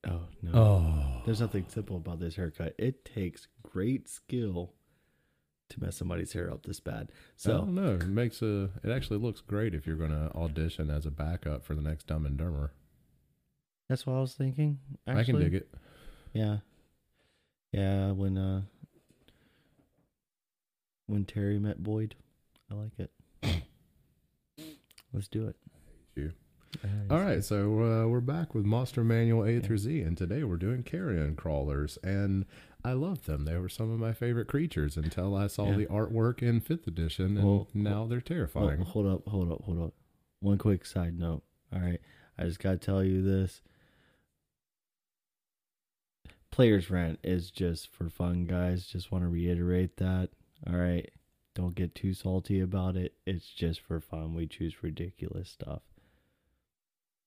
[0.08, 0.50] Oh, no.
[0.54, 2.74] Oh, There's nothing simple about this haircut.
[2.78, 4.72] It takes great skill
[5.68, 7.10] to mess somebody's hair up this bad.
[7.36, 8.70] so no, it makes a.
[8.84, 12.06] It actually looks great if you're going to audition as a backup for the next
[12.06, 12.72] Dumb and Dumber.
[13.88, 14.78] that's what I was thinking.
[15.06, 15.20] Actually.
[15.20, 15.74] I can dig it.
[16.32, 16.58] Yeah.
[17.72, 18.62] Yeah, when uh
[21.06, 22.14] when Terry met Boyd.
[22.70, 23.10] I like it.
[25.12, 25.56] Let's do it.
[26.14, 26.32] You.
[27.10, 29.60] All right, so uh, we're back with Monster Manual A Yeah.
[29.60, 32.44] through Z, and today we're doing carrion crawlers, and
[32.84, 33.44] I loved them.
[33.44, 35.76] They were some of my favorite creatures until I saw Yeah.
[35.76, 38.80] the artwork in fifth edition, and Well, now they're Well, terrifying.
[38.82, 39.94] hold up, hold up, hold up.
[40.40, 41.44] One quick side note.
[41.72, 42.00] All right.
[42.36, 43.62] I just got to tell you this.
[46.50, 48.86] Players rant is just for fun, guys.
[48.86, 50.30] Just want to reiterate that.
[50.66, 51.10] All right.
[51.54, 53.14] Don't get too salty about it.
[53.26, 54.34] It's just for fun.
[54.34, 55.82] We choose ridiculous stuff.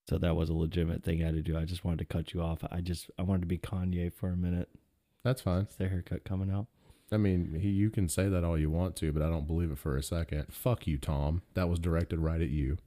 [0.07, 1.57] So that was a legitimate thing I had to do.
[1.57, 2.59] I just wanted to cut you off.
[2.71, 4.69] I just I wanted to be Kanye for a minute.
[5.23, 5.61] That's fine.
[5.63, 6.67] It's their haircut coming out.
[7.11, 9.71] I mean, he, you can say that all you want to, but I don't believe
[9.71, 10.53] it for a second.
[10.53, 11.41] Fuck you, Tom.
[11.55, 12.77] That was directed right at you,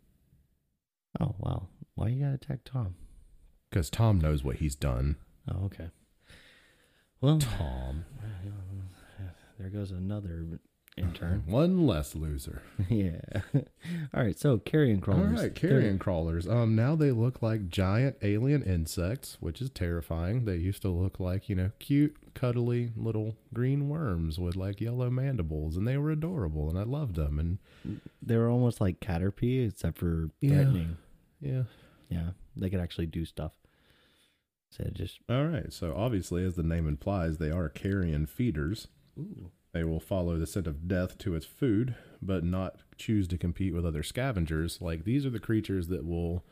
[1.21, 1.69] Oh wow.
[1.95, 2.95] Why you gotta attack Tom?
[3.71, 5.17] because Tom knows what he's done.
[5.51, 5.89] Oh, okay.
[7.23, 8.05] Well, Tom,
[9.63, 10.61] there goes another
[10.97, 11.45] intern.
[11.47, 12.63] one less loser.
[12.91, 13.21] yeah.
[14.13, 14.39] All right.
[14.39, 15.31] So carrion All crawlers.
[15.41, 16.47] right, They're- carrion crawlers.
[16.49, 20.45] Um, now they look like giant alien insects, which is terrifying.
[20.45, 25.09] They used to look like you know cute, cuddly little green worms with like yellow
[25.11, 27.39] mandibles, and they were adorable, and I loved them.
[27.39, 30.55] And They were almost like Caterpie, except for Yeah.
[30.55, 30.97] threatening.
[31.41, 31.63] yeah,
[32.11, 32.31] Yeah.
[32.57, 33.53] They could actually do stuff.
[34.71, 35.73] So just all right.
[35.73, 38.89] So obviously, as the name implies, they are carrion feeders.
[39.73, 43.75] They will follow the scent of death to its food, but not choose to compete
[43.75, 44.81] with other scavengers.
[44.81, 46.45] Like these are the creatures that will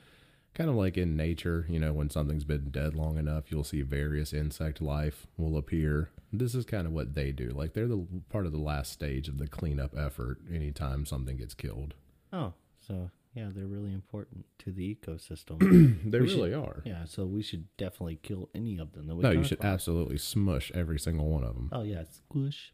[0.55, 3.83] kind of like in nature, you know, when something's been dead long enough, you'll see
[3.83, 6.11] various insect life will appear.
[6.33, 7.51] This is kind of what they do.
[7.51, 11.55] Like they're the part of the last stage of the cleanup effort anytime something gets
[11.55, 11.94] killed.
[12.33, 15.59] Oh, so yeah, they're really important to the ecosystem.
[16.11, 16.83] They We should- really are.
[16.85, 20.19] yeah, so we should definitely kill any of them that we No, you should absolutely
[20.19, 21.69] smush every single one of them.
[21.73, 22.73] Oh yeah, squish.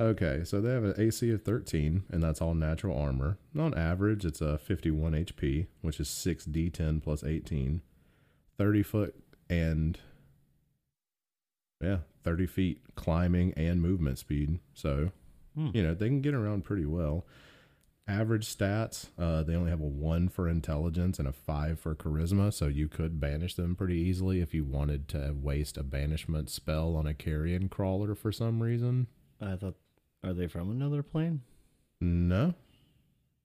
[0.00, 3.38] Okay, so they have an AC of 13, and that's all natural armor.
[3.58, 7.82] On average, it's a 51 HP, which is 6d10 plus 18.
[8.58, 9.14] 30 foot
[9.50, 9.98] and,
[11.80, 14.60] yeah, 30 feet climbing and movement speed.
[14.74, 15.12] So,
[15.54, 15.68] Hmm.
[15.74, 17.26] you know, they can get around pretty well.
[18.08, 22.52] Average stats, uh, they only have a 1 for intelligence and a 5 for charisma,
[22.52, 26.96] so you could banish them pretty easily if you wanted to waste a banishment spell
[26.96, 29.06] on a carrion crawler for some reason.
[29.40, 29.76] I thought,
[30.24, 31.42] are they from another plane?
[32.00, 32.54] No,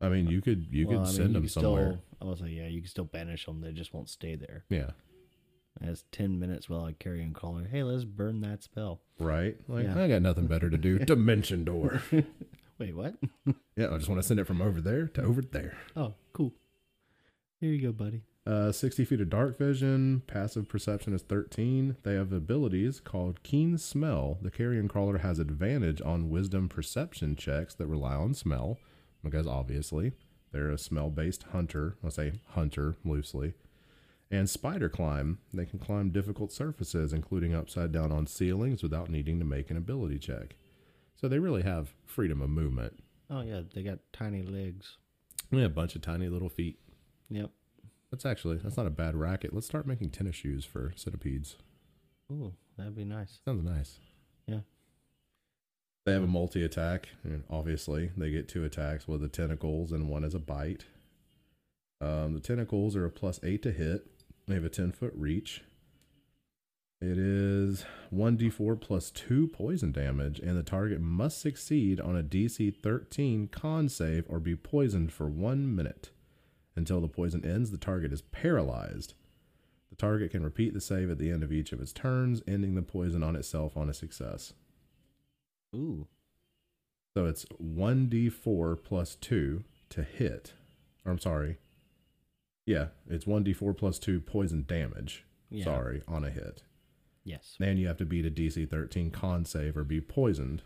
[0.01, 1.91] I mean you could you Well, could I mean, send you them somewhere.
[1.91, 3.61] Still, I was like, yeah, you can still banish them.
[3.61, 4.63] They just won't stay there.
[4.69, 4.89] Yeah,
[5.79, 7.67] That's ten minutes while I carrion crawler.
[7.71, 9.01] Hey, let's burn that spell.
[9.19, 9.55] right.
[9.67, 10.03] Like Yeah.
[10.03, 10.97] I got nothing better to do.
[11.05, 12.01] Dimension door.
[12.79, 13.15] Wait, what?
[13.75, 15.77] yeah, I just want to send it from over there to over there.
[15.95, 16.53] Oh, cool.
[17.59, 18.21] Here you go, buddy.
[18.45, 20.21] Uh, 60 feet of dark vision.
[20.27, 21.97] Passive perception is 13.
[22.03, 24.37] They have abilities called Keen Smell.
[24.41, 28.77] The carrion crawler has advantage on wisdom perception checks that rely on smell,
[29.23, 30.13] because obviously
[30.51, 31.97] they're a smell based hunter.
[32.03, 33.53] I'll say hunter loosely.
[34.29, 35.39] And spider climb.
[35.53, 39.77] They can climb difficult surfaces, including upside down on ceilings, without needing to make an
[39.77, 40.55] ability check.
[41.19, 43.03] So they really have freedom of movement.
[43.29, 44.97] Oh yeah, they got tiny legs.
[45.51, 46.79] Yeah, a bunch of tiny little feet.
[47.29, 47.49] Yep.
[48.11, 49.53] That's actually that's not a bad racket.
[49.53, 51.57] Let's start making tennis shoes for centipedes.
[52.31, 53.39] Ooh, that'd be nice.
[53.43, 53.97] Sounds nice.
[54.45, 54.59] Yeah.
[56.05, 60.07] They have a multi attack, and obviously they get two attacks with the tentacles and
[60.07, 60.85] one is a bite.
[61.99, 64.05] Um, the tentacles are a plus eight to hit.
[64.47, 65.63] They have a ten foot reach.
[66.99, 72.23] It is one d4 plus two poison damage, and the target must succeed on a
[72.23, 76.09] DC 13 con save or be poisoned for one minute.
[76.75, 79.13] Until the poison ends, the target is paralyzed.
[79.89, 82.73] The target can repeat the save at the end of each of its turns, ending
[82.73, 84.53] the poison on itself on a success.
[85.75, 86.07] Ooh.
[87.15, 90.53] So it's 1d4 plus 2 to hit.
[91.05, 91.57] Or I'm sorry.
[92.65, 95.25] Yeah, it's 1d4 plus 2 poison damage.
[95.49, 95.63] Yeah.
[95.63, 96.63] Sorry, on a hit.
[97.27, 97.57] Yes.
[97.59, 100.61] And you have to beat a DC 13 con save or be poisoned.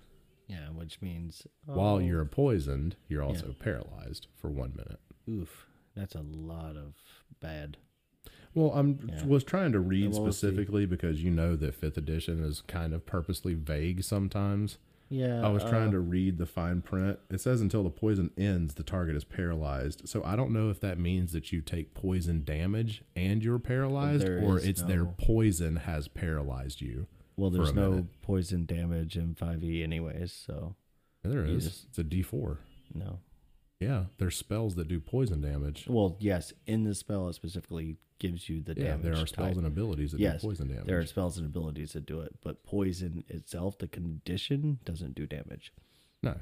[0.47, 4.99] Yeah, which means While oh, you're poisoned, you're also paralyzed for one minute.
[5.27, 6.93] oof, that's a lot of
[7.39, 7.77] bad.
[8.53, 9.25] Well, I'm Yeah.
[9.25, 10.47] was trying to read Well, let's see.
[10.47, 14.77] specifically because you know that fifth edition is kind of purposely vague sometimes.
[15.11, 15.45] Yeah.
[15.45, 17.19] I was trying uh, to read the fine print.
[17.29, 20.07] It says until the poison ends, the target is paralyzed.
[20.07, 24.27] So I don't know if that means that you take poison damage and you're paralyzed,
[24.27, 27.07] or it's their poison has paralyzed you.
[27.35, 28.21] Well, there's no minute.
[28.21, 30.75] poison damage in 5e anyways, so
[31.25, 31.63] Yeah, there is.
[31.65, 32.57] just- It's a D4.
[32.93, 33.19] no.
[33.81, 35.85] Yeah, there's spells that do poison damage.
[35.89, 39.03] Well, yes, in the spell it specifically gives you the yeah, damage.
[39.03, 39.57] there are spells type.
[39.57, 40.85] and abilities that Yes, do poison damage.
[40.85, 45.25] There are spells and abilities that do it, but poison itself, the condition, doesn't do
[45.25, 45.73] damage.
[46.21, 46.35] No.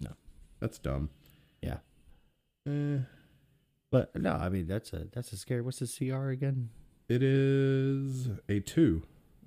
[0.00, 0.10] No.
[0.60, 1.10] That's dumb.
[1.60, 1.78] Yeah.
[2.68, 2.98] Eh,
[3.90, 5.62] But no, I mean that's a that's a scary.
[5.62, 6.70] What's the CR again?
[7.08, 9.02] it is a 2,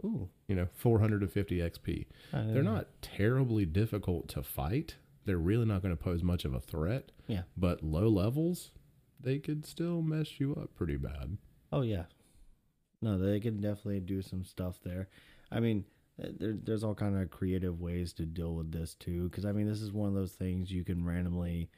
[0.06, 2.06] Ooh, you know, 450 XP.
[2.32, 2.74] They're know.
[2.74, 4.96] not terribly difficult to fight.
[5.30, 7.12] They're really not going to pose much of a threat.
[7.28, 7.44] Yeah.
[7.56, 8.72] But low levels,
[9.22, 11.38] they could still mess you up pretty bad.
[11.72, 12.06] Oh yeah,
[13.00, 15.08] no, they can definitely do some stuff there.
[15.52, 15.86] I mean,
[16.20, 19.30] uh, there, there's all kind of creative ways to deal with this too.
[19.30, 21.70] Because I mean, this is one of those things you can randomly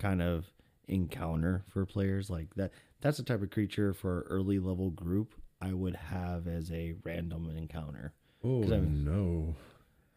[0.00, 0.46] kind of
[0.88, 2.72] encounter for players like that.
[3.02, 7.48] That's the type of creature for early level group I would have as a random
[7.56, 8.14] encounter.
[8.42, 9.54] Oh I mean- no!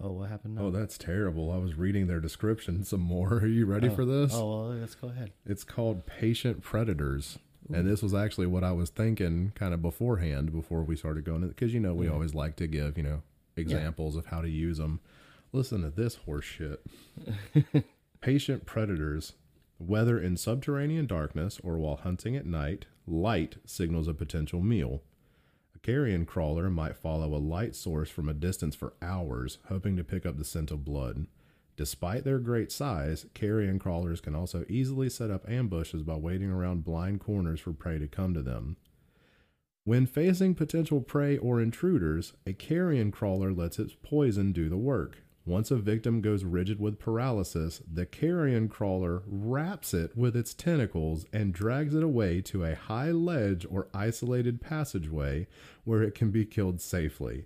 [0.01, 0.55] Oh, what happened?
[0.55, 0.63] Now?
[0.63, 1.51] Oh, that's terrible.
[1.51, 3.33] I was reading their description some more.
[3.33, 3.95] Are you ready oh.
[3.95, 4.31] for this?
[4.33, 5.31] Oh, well, let's go ahead.
[5.45, 7.37] It's called patient predators.
[7.71, 11.47] And this was actually what I was thinking kind of beforehand before we started going
[11.47, 12.13] because you know we Yeah.
[12.13, 13.21] always like to give, you know,
[13.55, 15.01] examples of how to use them.
[15.51, 16.83] Listen to this horse shit.
[18.21, 19.33] patient predators
[19.79, 25.01] whether in subterranean darkness or while hunting at night, light signals a potential meal.
[25.81, 30.25] Carrion crawler might follow a light source from a distance for hours, hoping to pick
[30.25, 31.25] up the scent of blood.
[31.77, 36.83] Despite their great size, carrion crawlers can also easily set up ambushes by waiting around
[36.83, 38.75] blind corners for prey to come to them.
[39.85, 45.23] When facing potential prey or intruders, a carrion crawler lets its poison do the work.
[45.49, 51.25] Once a victim goes rigid with paralysis, the carrion crawler wraps it with its tentacles
[51.33, 55.47] and drags it away to a high ledge or isolated passageway
[55.85, 57.45] where it can be killed safely.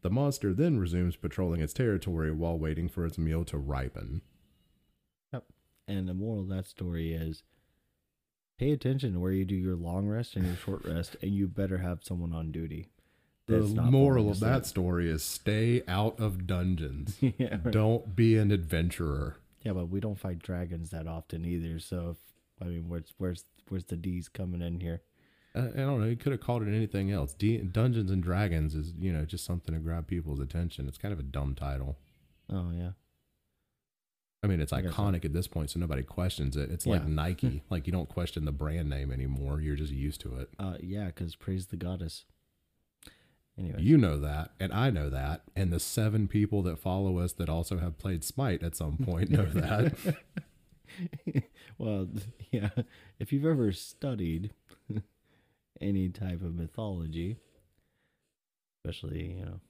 [0.00, 4.22] The monster then resumes patrolling its territory while waiting for its meal to ripen.
[5.30, 5.44] Yep.
[5.86, 7.42] And the moral of that story is
[8.58, 11.48] pay attention to where you do your long rest and your short rest, and you
[11.48, 12.88] better have someone on duty.
[13.46, 17.16] The moral of that story is stay out of dungeons.
[17.20, 17.70] yeah, right.
[17.70, 19.36] Don't be an adventurer.
[19.62, 21.78] yeah, but we don't fight dragons that often either.
[21.80, 25.02] So, if, I mean, where's where's where's the D's coming in here?
[25.54, 26.06] I, I don't know.
[26.06, 27.34] You could have called it anything else.
[27.34, 30.86] D- Dungeons and Dragons is, you know, just something to grab people's attention.
[30.88, 31.98] It's kind of a dumb title.
[32.50, 32.90] Oh yeah,
[34.42, 35.02] I mean, it's I guess so.
[35.02, 36.70] iconic at this point, so nobody questions it.
[36.70, 37.62] It's like Nike.
[37.70, 39.60] like you don't question the brand name anymore.
[39.60, 40.48] You're just used to it.
[40.58, 42.24] uh, yeah, because praise the goddess.
[43.58, 47.32] Anyway, You know that, and I know that, and the seven people that follow us
[47.34, 50.16] that also have played Smite at some point know that.
[51.78, 52.08] well,
[52.50, 52.70] yeah,
[53.18, 54.52] if you've ever studied
[55.80, 57.36] any type of mythology,
[58.84, 59.60] especially you know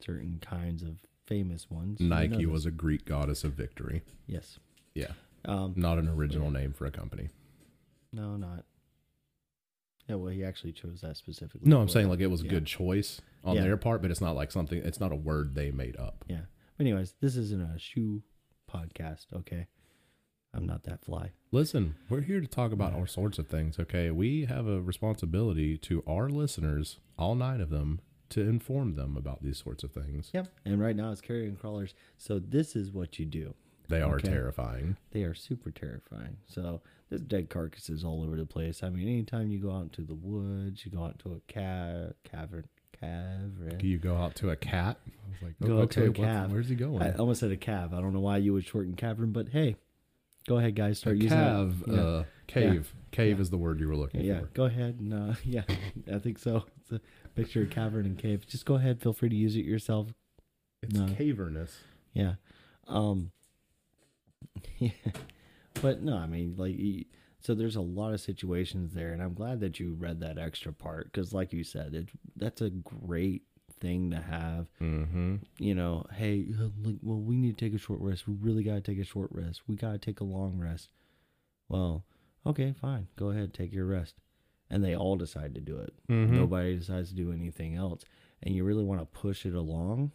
[0.00, 4.02] certain kinds of famous ones, you know Nike was a Greek goddess of victory.
[4.26, 4.58] yes.
[4.94, 5.10] Yeah,
[5.44, 7.30] Um, not an original name for a company.
[8.12, 8.64] no, not.
[10.08, 11.68] Yeah, well, he actually chose that specifically.
[11.68, 12.50] No, I'm saying like it was a Yeah.
[12.50, 13.62] good choice on Yeah.
[13.62, 14.78] their part, but it's not like something.
[14.82, 16.24] It's not a word they made up.
[16.28, 16.42] Yeah.
[16.76, 18.22] But anyways, this isn't a shoe
[18.70, 19.68] podcast, okay?
[20.52, 21.32] I'm not that fly.
[21.52, 24.10] Listen, we're here to talk about all sorts of things, okay?
[24.10, 28.00] We have a responsibility to our listeners, all nine of them,
[28.30, 30.30] to inform them about these sorts of things.
[30.34, 30.48] Yep.
[30.64, 31.94] And right now it's carrion crawlers.
[32.18, 33.54] So this is what you do.
[33.88, 34.28] They are Okay.
[34.28, 34.96] terrifying.
[35.10, 36.38] They are super terrifying.
[36.46, 36.82] So
[37.14, 38.82] there's dead carcasses all over the place.
[38.82, 42.12] I mean, anytime you go out into the woods, you go out to a ca-
[42.28, 42.64] cavern,
[43.00, 43.80] cavern.
[43.80, 44.98] You go out to a cat.
[45.06, 47.02] I was like, Go oh, out to a what's- where's he going?
[47.02, 47.92] I almost said a cav.
[47.92, 49.76] I don't know why you would shorten cavern, but hey,
[50.48, 50.98] go ahead, guys.
[50.98, 51.92] Start a using cav, that.
[51.94, 52.00] Yeah.
[52.02, 52.94] uh, cave.
[53.12, 53.42] Cave Yeah.
[53.42, 54.46] is the word you were looking yeah, for.
[54.46, 55.62] go ahead and uh, yeah,
[56.12, 56.64] I think so.
[56.80, 57.00] It's a
[57.34, 58.46] picture of cavern and cave.
[58.46, 59.00] Just go ahead.
[59.00, 60.08] Feel free to use it yourself.
[60.82, 61.06] It's No.
[61.14, 61.78] cavernous.
[62.12, 62.34] Yeah.
[62.88, 63.30] Um.
[64.78, 64.90] Yeah.
[65.80, 66.76] But no, I mean, like,
[67.40, 70.72] so there's a lot of situations there, and I'm glad that you read that extra
[70.72, 73.42] part because, like you said, it that's a great
[73.80, 74.68] thing to have.
[74.80, 75.36] Mm-hmm.
[75.58, 76.46] You know, hey,
[76.82, 78.26] like, well, we need to take a short rest.
[78.26, 79.62] We really got to take a short rest.
[79.66, 80.88] We got to take a long rest.
[81.68, 82.04] Well,
[82.46, 83.08] okay, fine.
[83.16, 84.14] Go ahead, take your rest.
[84.70, 85.92] And they all decide to do it.
[86.08, 86.30] Mhm.
[86.30, 88.04] Nobody decides to do anything else.
[88.42, 90.12] And you really want to push it along.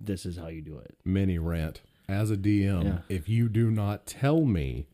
[0.00, 0.96] This is how you do it.
[1.04, 1.82] Mini rant.
[2.08, 2.98] As a DM, Yeah.
[3.08, 4.86] if you do not tell me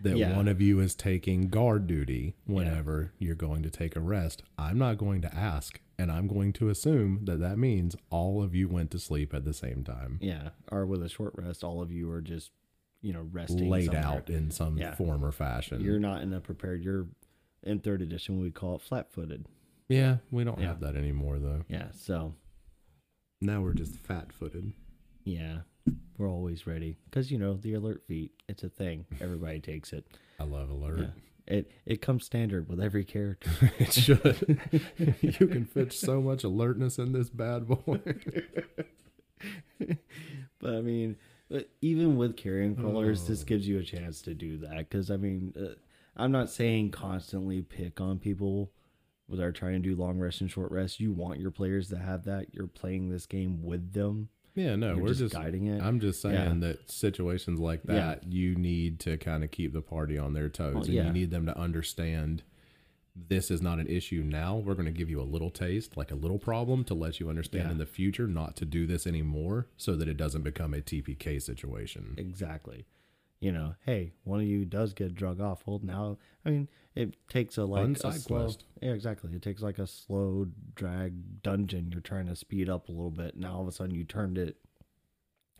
[0.00, 0.36] that Yeah.
[0.36, 4.76] one of you is taking guard duty whenever you're going to take a rest, I'm
[4.78, 5.80] not going to ask.
[5.98, 9.44] And I'm going to assume that that means all of you went to sleep at
[9.44, 12.50] the same time, Yeah, or with a short rest, all of you are just,
[13.00, 14.04] you know, resting laid somewhere.
[14.04, 14.94] out in some Yeah.
[14.96, 15.80] form or fashion.
[15.80, 16.82] You're not in a prepared.
[16.82, 17.06] You're
[17.62, 18.40] in third edition.
[18.40, 19.46] We call it flat-footed.
[19.88, 20.66] yeah, we don't Yeah.
[20.68, 21.64] have that anymore, though.
[21.68, 22.34] Yeah, so
[23.40, 24.72] Now we're just fat footed.
[25.24, 25.60] yeah,
[26.18, 28.32] we're always ready because you know the alert feat.
[28.48, 29.06] It's a thing.
[29.20, 30.06] Everybody takes it.
[30.38, 30.98] I love alert.
[31.00, 31.06] Yeah.
[31.46, 33.50] It it comes standard with every character.
[33.78, 34.60] it should.
[35.20, 38.00] you can fit so much alertness in this bad boy.
[40.60, 41.16] But I mean,
[41.52, 43.44] uh, even with crawlers, this Oh.
[43.44, 44.78] gives you a chance to do that.
[44.78, 45.74] Because I mean, uh,
[46.16, 48.70] I'm not saying constantly pick on people
[49.40, 51.00] are trying to do long rest and short rest.
[51.00, 52.54] You want your players to have that.
[52.54, 54.28] You're playing this game with them.
[54.54, 55.34] Yeah, no, we're just, just.
[55.34, 55.82] guiding it.
[55.82, 56.68] I'm just saying Yeah.
[56.68, 57.94] that situations like Yeah.
[57.94, 61.06] that, you need to kind of keep the party on their toes, Well, and yeah.
[61.06, 62.42] you need them to understand
[63.14, 64.56] this is not an issue now.
[64.56, 67.28] We're going to give you a little taste, like a little problem, to let you
[67.28, 67.72] understand Yeah.
[67.72, 71.38] in the future not to do this anymore, so that it doesn't become a TPK
[71.38, 72.14] situation.
[72.16, 72.86] exactly.
[73.40, 75.66] You know, hey, one of you does get drug off.
[75.66, 78.64] Well, now, I mean, it takes a like a slow, quest.
[78.80, 79.32] yeah, exactly.
[79.34, 81.90] It takes like a slow drag dungeon.
[81.90, 83.36] You're trying to speed up a little bit.
[83.36, 84.56] Now all of a sudden you turned it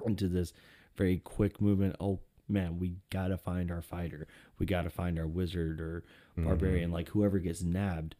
[0.04, 0.52] into this
[0.96, 1.96] very quick movement.
[2.00, 4.26] Oh man, we gotta find our fighter.
[4.58, 6.04] We gotta find our wizard or
[6.36, 6.44] mm-hmm.
[6.44, 6.90] barbarian.
[6.90, 8.14] Like whoever gets nabbed,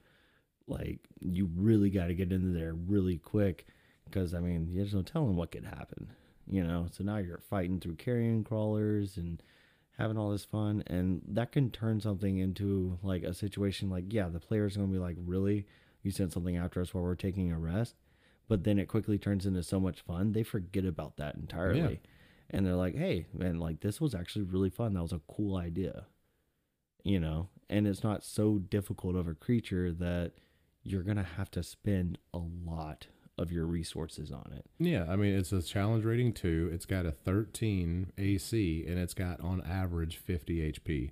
[0.67, 3.67] like you really got to get into there really quick
[4.05, 6.09] because I mean, there's no telling what could happen.
[6.47, 9.43] You know, so now you're fighting through carrion crawlers and
[9.99, 14.29] having all this fun, and that can turn something into like a situation like, yeah,
[14.29, 15.67] the player's gonna be like, really,
[16.03, 17.95] you sent something after us while we're taking a rest,
[18.49, 22.01] but then it quickly turns into so much fun they forget about that entirely,
[22.51, 24.95] and they're like, hey, man, like this was actually really fun.
[24.95, 26.07] That was a cool idea,
[27.05, 30.33] you know, and it's not so difficult of a creature that
[30.83, 33.07] you're gonna have to spend a lot
[33.43, 34.65] of your resources on it.
[34.79, 36.71] Yeah, I mean it's a challenge rating two.
[36.73, 41.11] It's got a 13 AC and it's got on average 50 HP.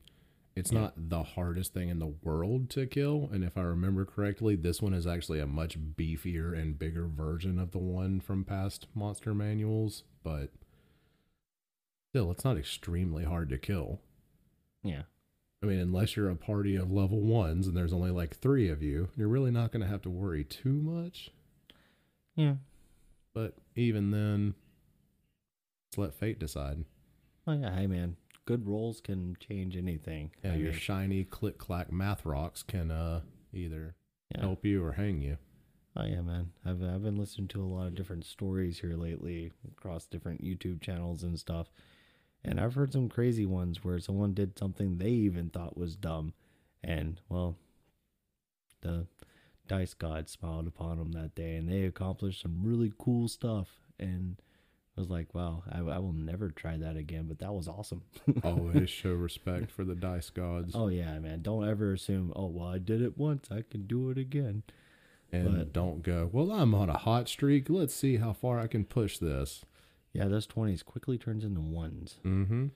[0.57, 0.81] It's Yeah.
[0.81, 4.83] not the hardest thing in the world to kill, and if I remember correctly, this
[4.83, 9.33] one is actually a much beefier and bigger version of the one from past monster
[9.35, 10.51] manuals, but
[12.11, 14.01] still it's not extremely hard to kill.
[14.83, 15.03] Yeah.
[15.63, 18.83] I mean, unless you're a party of level ones and there's only like three of
[18.83, 21.31] you, you're really not going to have to worry too much.
[22.41, 22.55] Yeah.
[23.35, 24.55] But even then,
[25.87, 26.85] let's let fate decide.
[27.47, 28.17] Oh yeah, hey man,
[28.47, 30.31] good rolls can change anything.
[30.43, 33.21] Yeah, I your mean, shiny click clack math rocks can uh
[33.53, 33.95] either
[34.35, 34.41] yeah.
[34.41, 35.37] help you or hang you.
[35.97, 36.53] Oh yeah, man.
[36.65, 40.81] I've I've been listening to a lot of different stories here lately across different YouTube
[40.81, 41.71] channels and stuff.
[42.43, 46.33] And I've heard some crazy ones where someone did something they even thought was dumb
[46.83, 47.57] and well
[48.81, 49.07] the
[49.71, 53.69] dice god smiled upon them that day and they accomplished some really cool stuff
[54.01, 54.37] and
[54.97, 58.03] I was like, wow, I, I will never try that again, but that was awesome.
[58.45, 61.43] Always show respect for the dice gods oh yeah, man.
[61.43, 64.65] Don't ever assume, oh well I did it once, I can do it again.
[65.31, 67.71] and but- don't go, well, I'm on a hot streak.
[67.71, 69.65] Let's see how far I can push this.
[70.13, 72.17] Yeah, those twenties quickly turns into ones.
[72.25, 72.67] Mm-hmm.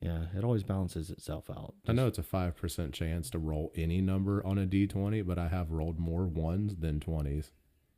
[0.00, 1.74] Yeah, it always balances itself out.
[1.88, 5.48] I know it's a 5% chance to roll any number on a d20, but I
[5.48, 7.50] have rolled more ones than 20s.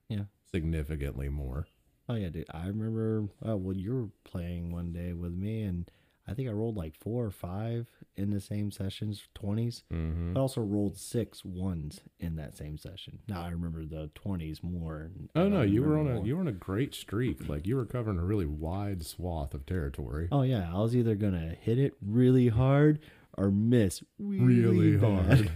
[0.09, 0.25] Yeah.
[0.53, 1.67] Significantly more.
[2.09, 2.47] Oh yeah, dude.
[2.53, 3.29] I remember.
[3.47, 5.91] Uh, well, you were playing one day with me, and
[6.29, 9.85] I think I rolled like four or five in the same sessions, twenties.
[9.93, 10.37] Mm-hmm.
[10.37, 13.21] I also rolled six ones in that same session.
[13.29, 15.11] Now I remember the twenties more.
[15.37, 17.49] Oh no, you were on a you were on a great streak.
[17.49, 20.29] Like you were covering a really wide swath of territory.
[20.33, 22.99] Oh yeah, I was either gonna hit it really hard
[23.39, 25.51] or miss really, Really bad.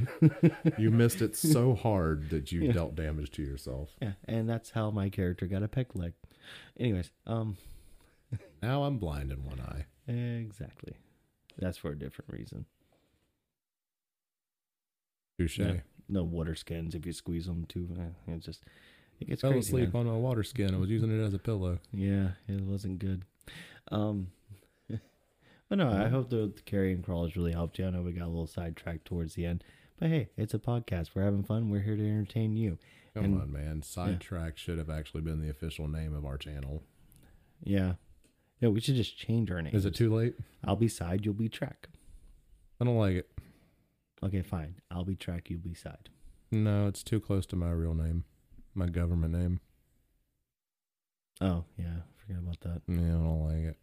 [0.78, 2.72] You missed it so hard that you Yeah.
[2.72, 3.90] dealt damage to yourself.
[4.02, 6.12] yeah, and that's how my character got a pec leg.
[6.78, 7.56] Anyways, um,
[8.62, 9.86] Now I'm blind in one eye.
[10.14, 10.94] Exactly.
[11.58, 12.66] That's for a different reason.
[15.38, 15.58] Touche.
[15.58, 15.74] Yeah.
[16.08, 17.88] No water skins if you squeeze them too.
[17.98, 18.62] eh, It just
[19.20, 19.68] it gets Fell crazy.
[19.68, 20.06] asleep man.
[20.08, 20.74] on a water skin.
[20.74, 21.78] I was using it as a pillow.
[21.92, 23.22] Yeah, it wasn't good.
[23.92, 24.28] Um,
[24.88, 27.86] but no, I hope the, the carrion crawlers really helped you.
[27.86, 29.62] I know we got a little sidetracked towards the end,
[29.98, 31.10] but hey, it's a podcast.
[31.14, 31.70] We're having fun.
[31.70, 32.78] We're here to entertain you.
[33.14, 33.82] Come And- on, man.
[33.82, 36.82] Sidetrack should have actually been the official name of our channel.
[37.62, 37.94] Yeah,
[38.60, 38.68] yeah.
[38.68, 39.74] We should just change our name.
[39.74, 40.34] Is it too late?
[40.64, 41.24] I'll be side.
[41.24, 41.88] You'll be track.
[42.80, 43.30] I don't like it.
[44.22, 44.76] Okay, fine.
[44.90, 45.50] I'll be track.
[45.50, 46.08] You'll be side.
[46.52, 48.24] No, it's too close to my real name,
[48.74, 49.60] my government name.
[51.40, 52.82] Oh yeah, forget about that.
[52.88, 53.78] Yeah, I don't like it.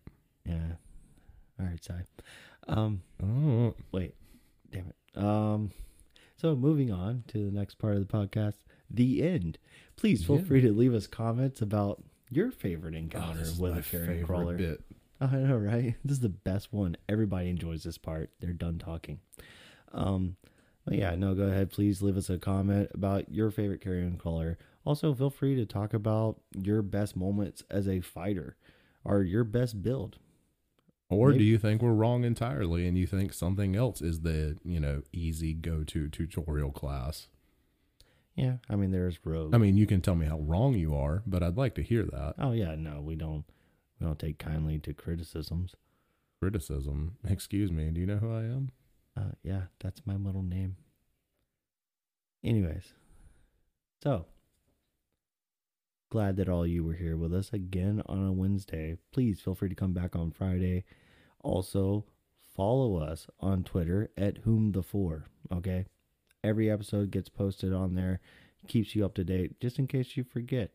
[0.46, 0.74] Yeah.
[1.60, 2.06] All right, side.
[2.68, 4.14] Um, Oh, Wait,
[4.72, 5.18] damn it.
[5.24, 5.72] Um,
[6.36, 8.58] so moving on to the next part of the podcast,
[8.92, 9.58] the end.
[9.96, 10.44] Please feel Yeah.
[10.44, 14.56] free to leave us comments about your favorite Oh, encounter is with a carrion crawler.
[14.58, 14.82] bit.
[15.22, 15.96] I know, right?
[16.06, 16.96] This is the best one.
[17.10, 18.30] Everybody enjoys this part.
[18.40, 19.20] They're done talking.
[19.92, 20.36] Um,
[20.86, 21.72] but yeah, no, go ahead.
[21.72, 24.58] Please leave us a comment about your favorite carrion crawler.
[24.86, 28.56] Also, feel free to talk about your best moments as a fighter
[29.04, 30.18] or your best build.
[31.10, 34.58] Or Maybe- do you think we're wrong entirely and you think something else is the,
[34.64, 37.28] you know, easy go to tutorial class?
[38.38, 39.56] Yeah, I mean, there's rogue.
[39.56, 42.04] I mean, you can tell me how wrong you are, but I'd like to hear
[42.04, 42.36] that.
[42.38, 43.44] Oh yeah, no, we don't
[44.00, 45.76] we don't take kindly to criticisms.
[46.40, 47.18] Criticism.
[47.28, 48.70] Excuse me, do you know who I am?
[49.18, 50.78] Uh yeah, that's my middle name.
[52.44, 52.94] Anyways.
[54.04, 54.28] So
[56.12, 58.98] glad that all you were here with us again on a Wednesday.
[59.12, 60.86] Please feel free to come back on Friday.
[61.42, 62.06] Also,
[62.56, 65.26] follow us on Twitter at whom the four.
[65.52, 65.86] Okay.
[66.44, 68.20] Every episode gets posted on there,
[68.68, 70.72] keeps you up to date, just in case you forget.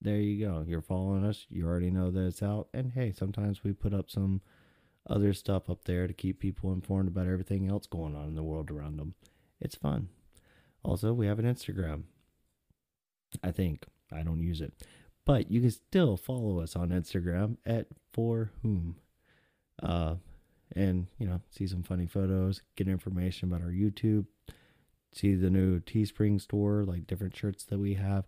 [0.00, 0.64] There you go.
[0.66, 1.46] You're following us.
[1.50, 2.68] You already know that it's out.
[2.72, 4.42] And hey, sometimes we put up some
[5.08, 8.42] other stuff up there to keep people informed about everything else going on in the
[8.42, 9.14] world around them.
[9.60, 10.08] It's fun.
[10.84, 12.04] Also, we have an Instagram.
[13.42, 14.72] I think I don't use it,
[15.24, 18.96] but you can still follow us on Instagram at for whom,
[19.82, 20.14] uh,
[20.74, 24.26] and you know see some funny photos, get information about our YouTube,
[25.12, 28.26] see the new Teespring store, like different shirts that we have,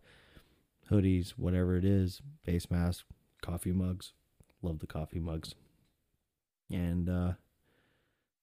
[0.90, 3.04] hoodies, whatever it is, face mask,
[3.42, 4.12] coffee mugs.
[4.62, 5.54] Love the coffee mugs.
[6.70, 7.32] And uh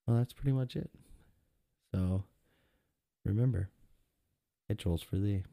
[0.06, 0.90] well that's pretty much it.
[1.94, 2.24] So
[3.24, 3.70] remember,
[4.70, 5.44] it rolls for thee.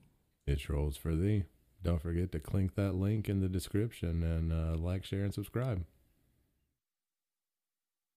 [0.47, 1.45] It rolls for thee.
[1.83, 5.85] Don't forget to click that link in the description and uh, like, share, and subscribe.